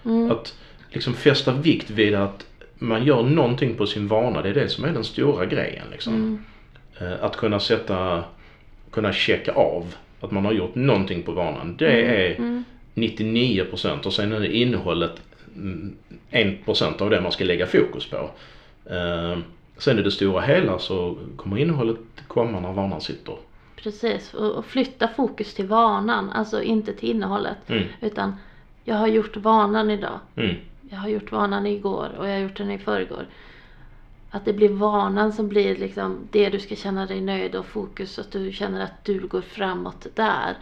Mm. 0.05 0.31
Att 0.31 0.55
liksom 0.91 1.15
fästa 1.15 1.53
vikt 1.53 1.91
vid 1.91 2.15
att 2.15 2.47
man 2.79 3.05
gör 3.05 3.23
någonting 3.23 3.75
på 3.75 3.87
sin 3.87 4.09
vana, 4.09 4.43
det 4.43 4.49
är 4.49 4.55
det 4.55 4.69
som 4.69 4.85
är 4.85 4.93
den 4.93 5.05
stora 5.05 5.47
grejen 5.47 5.87
liksom. 5.93 6.15
Mm. 6.15 6.39
Eh, 7.13 7.25
Att 7.25 7.37
kunna 7.37 7.61
sätta, 7.61 8.25
kunna 8.91 9.13
checka 9.13 9.53
av 9.53 9.95
att 10.21 10.31
man 10.31 10.45
har 10.45 10.53
gjort 10.53 10.75
någonting 10.75 11.23
på 11.23 11.33
vanan. 11.33 11.77
Det 11.79 12.03
är 12.03 12.35
Mm. 12.39 12.65
99% 12.95 14.07
och 14.07 14.13
sen 14.13 14.33
är 14.33 14.45
innehållet 14.45 15.13
mm, 15.57 15.97
1% 16.31 17.03
av 17.03 17.11
det 17.11 17.21
man 17.21 17.33
ska 17.33 17.45
lägga 17.45 17.67
fokus 17.67 18.07
på. 18.07 18.31
Sen 19.79 19.99
i 19.99 20.03
det 20.03 20.11
stora 20.11 20.41
hela 20.41 20.79
så 20.79 21.17
kommer 21.37 21.59
innehållet 21.59 21.99
komma 22.29 22.61
när 22.61 22.73
vanan 22.73 23.01
sitter. 23.01 23.37
Precis, 23.77 24.35
och, 24.35 24.51
och 24.51 24.65
flytta 24.65 25.09
fokus 25.09 25.55
till 25.55 25.67
vanan. 25.67 26.31
Alltså 26.31 26.63
inte 26.63 26.93
till 26.93 27.11
innehållet. 27.11 27.71
Mm, 27.71 27.85
Utan 28.01 28.35
jag 28.85 28.95
har 28.95 29.07
gjort 29.07 29.37
vanan 29.37 29.91
idag. 29.91 30.19
mm, 30.37 30.55
Jag 30.91 30.99
har 30.99 31.09
gjort 31.09 31.33
vanan 31.33 31.67
igår 31.67 32.09
och 32.19 32.27
jag 32.29 32.33
har 32.33 32.39
gjort 32.41 32.57
den 32.57 32.71
i 32.71 32.79
förrgår. 32.79 33.27
Att 34.31 34.45
det 34.45 34.53
blir 34.53 34.69
vanan 34.69 35.33
som 35.33 35.49
blir 35.49 35.77
liksom 35.77 36.17
det 36.31 36.49
du 36.51 36.61
ska 36.61 36.75
känna 36.77 37.07
dig 37.07 37.21
nöjd 37.21 37.55
och 37.55 37.67
fokus. 37.67 38.19
Att 38.19 38.33
du 38.33 38.53
känner 38.53 38.85
att 38.85 39.05
du 39.05 39.27
går 39.27 39.41
framåt 39.41 40.07
där. 40.15 40.57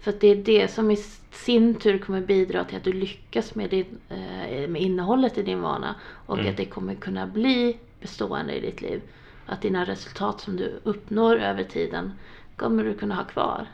För 0.00 0.10
att 0.10 0.20
det 0.20 0.28
är 0.28 0.36
det 0.36 0.68
som 0.70 0.90
i 0.90 0.96
sin 1.30 1.74
tur 1.74 1.98
kommer 1.98 2.20
bidra 2.20 2.64
till 2.64 2.76
att 2.76 2.84
du 2.84 2.92
lyckas 2.92 3.54
med, 3.54 3.70
din, 3.70 3.86
eh, 4.08 4.68
med 4.68 4.82
innehållet 4.82 5.38
i 5.38 5.42
din 5.42 5.60
vana. 5.60 5.94
Och 6.26 6.38
Mm. 6.38 6.50
att 6.50 6.56
det 6.56 6.64
kommer 6.64 6.94
kunna 6.94 7.26
bli 7.26 7.76
bestående 8.04 8.54
i 8.54 8.60
ditt 8.60 8.82
liv. 8.82 9.00
Att 9.46 9.62
dina 9.62 9.84
resultat 9.84 10.40
som 10.40 10.56
du 10.56 10.80
uppnår 10.82 11.36
över 11.36 11.64
tiden 11.64 12.12
kommer 12.56 12.84
du 12.84 12.94
kunna 12.94 13.14
ha 13.14 13.24
kvar. 13.24 13.66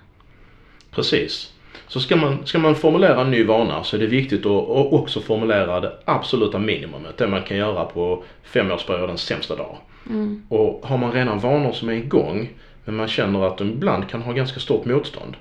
precis. 0.91 1.53
Så 1.89 2.01
ska 2.01 2.17
man, 2.17 2.47
ska 2.47 2.59
man 2.59 2.75
formulera 2.75 3.21
en 3.21 3.31
ny 3.31 3.45
vana 3.45 3.85
så 3.85 3.97
är 3.97 4.01
det 4.01 4.07
viktigt 4.07 4.47
att 4.47 4.93
också 4.93 5.21
formulera 5.21 5.81
det 5.81 5.93
absoluta 6.05 6.59
minimumet. 6.59 7.17
Det 7.17 7.29
man 7.29 7.43
kan 7.43 7.57
göra 7.57 7.85
på 7.85 8.25
femårsperiodens 8.43 9.23
sämsta 9.23 9.57
dag. 9.57 9.77
Mm. 10.09 10.43
Och 10.49 10.87
har 10.87 10.99
man 10.99 11.13
redan 11.13 11.39
vanor 11.39 11.73
som 11.73 11.89
är 11.89 11.93
igång 11.93 12.49
men 12.85 12.97
man 12.97 13.09
känner 13.09 13.47
att 13.47 13.59
de 13.59 13.71
ibland 13.71 14.09
kan 14.09 14.23
ha 14.23 14.33
ganska 14.33 14.61
stort 14.61 14.85
motstånd. 14.85 15.37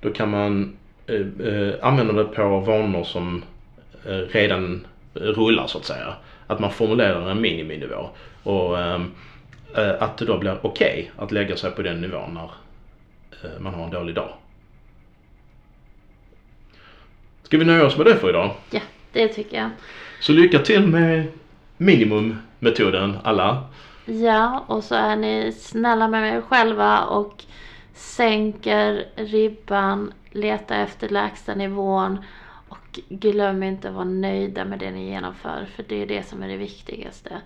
Då 0.00 0.10
kan 0.10 0.30
man 0.30 0.76
eh, 1.06 1.46
eh, 1.46 1.74
använda 1.82 2.12
det 2.12 2.24
på 2.24 2.60
vanor 2.60 3.04
som 3.04 3.42
eh, 4.04 4.10
redan 4.12 4.86
rullar 5.14 5.66
så 5.66 5.78
att 5.78 5.84
säga. 5.84 6.14
Att 6.50 6.60
man 6.60 6.70
formulerar 6.70 7.30
en 7.30 7.40
miniminivå. 7.40 8.08
Och 8.42 8.78
ehm, 8.78 9.10
eh, 9.76 10.02
att 10.02 10.16
det 10.16 10.24
då 10.24 10.38
blir 10.38 10.66
okej 10.66 11.10
att 11.16 11.32
lägga 11.32 11.56
sig 11.56 11.70
på 11.70 11.82
den 11.82 12.00
nivån 12.00 12.34
när 12.34 12.50
eh, 13.42 13.60
man 13.60 13.74
har 13.74 13.84
en 13.84 13.90
dålig 13.90 14.14
dag. 14.14 14.28
Ska 17.42 17.58
vi 17.58 17.64
nöja 17.64 17.86
oss 17.86 17.96
med 17.96 18.06
det 18.06 18.16
för 18.16 18.28
idag? 18.28 18.50
Ja, 18.70 18.80
det 19.12 19.28
tycker 19.28 19.56
jag. 19.56 19.70
Så 20.20 20.32
lycka 20.32 20.58
till 20.58 20.86
med 20.86 21.26
minimummetoden 21.76 23.18
alla. 23.24 23.64
Ja, 24.04 24.64
och 24.66 24.84
så 24.84 24.94
är 24.94 25.16
ni 25.16 25.52
snälla 25.52 26.08
med 26.08 26.36
er 26.36 26.40
själva 26.40 27.04
och 27.04 27.44
sänker 27.94 29.04
ribban, 29.16 30.12
leta 30.30 30.76
efter 30.76 31.08
lägsta 31.08 31.54
nivån 31.54 32.18
glöm 33.08 33.62
inte 33.62 33.88
att 33.88 33.94
vara 33.94 34.04
nöjda 34.04 34.64
med 34.64 34.78
det 34.78 34.90
ni 34.90 35.10
genomför 35.10 35.66
för 35.76 35.84
det 35.88 36.02
är 36.02 36.06
det 36.06 36.22
som 36.22 36.42
är 36.42 36.48
det 36.48 36.56
viktigaste. 36.56 37.40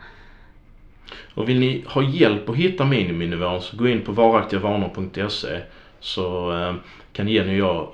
Och 1.34 1.48
vill 1.48 1.60
ni 1.60 1.84
ha 1.88 2.02
hjälp 2.02 2.48
att 2.48 2.56
hitta 2.56 2.84
miniminivån 2.84 3.62
så 3.62 3.76
gå 3.76 3.88
in 3.88 4.02
på 4.02 4.12
varaktigavanor.se 4.12 5.60
så 6.00 6.52
eh, 6.52 6.74
kan 7.12 7.28
Jenny 7.28 7.60
och 7.60 7.68
jag 7.68 7.88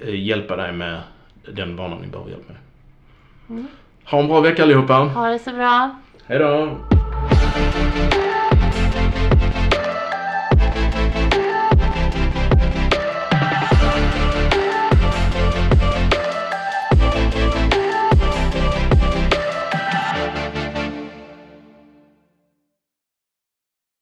eh, 0.00 0.20
hjälpa 0.26 0.56
dig 0.56 0.72
med 0.72 1.00
den 1.52 1.76
vanan 1.76 1.98
ni 2.00 2.06
behöver 2.06 2.30
hjälp 2.30 2.48
med. 2.48 2.56
Mm. 3.48 3.66
Ha 4.04 4.18
en 4.18 4.28
bra 4.28 4.40
vecka 4.40 4.62
allihopa! 4.62 4.94
Ha 4.94 5.28
det 5.28 5.38
så 5.38 5.52
bra! 5.52 5.96
Hejdå! 6.26 6.76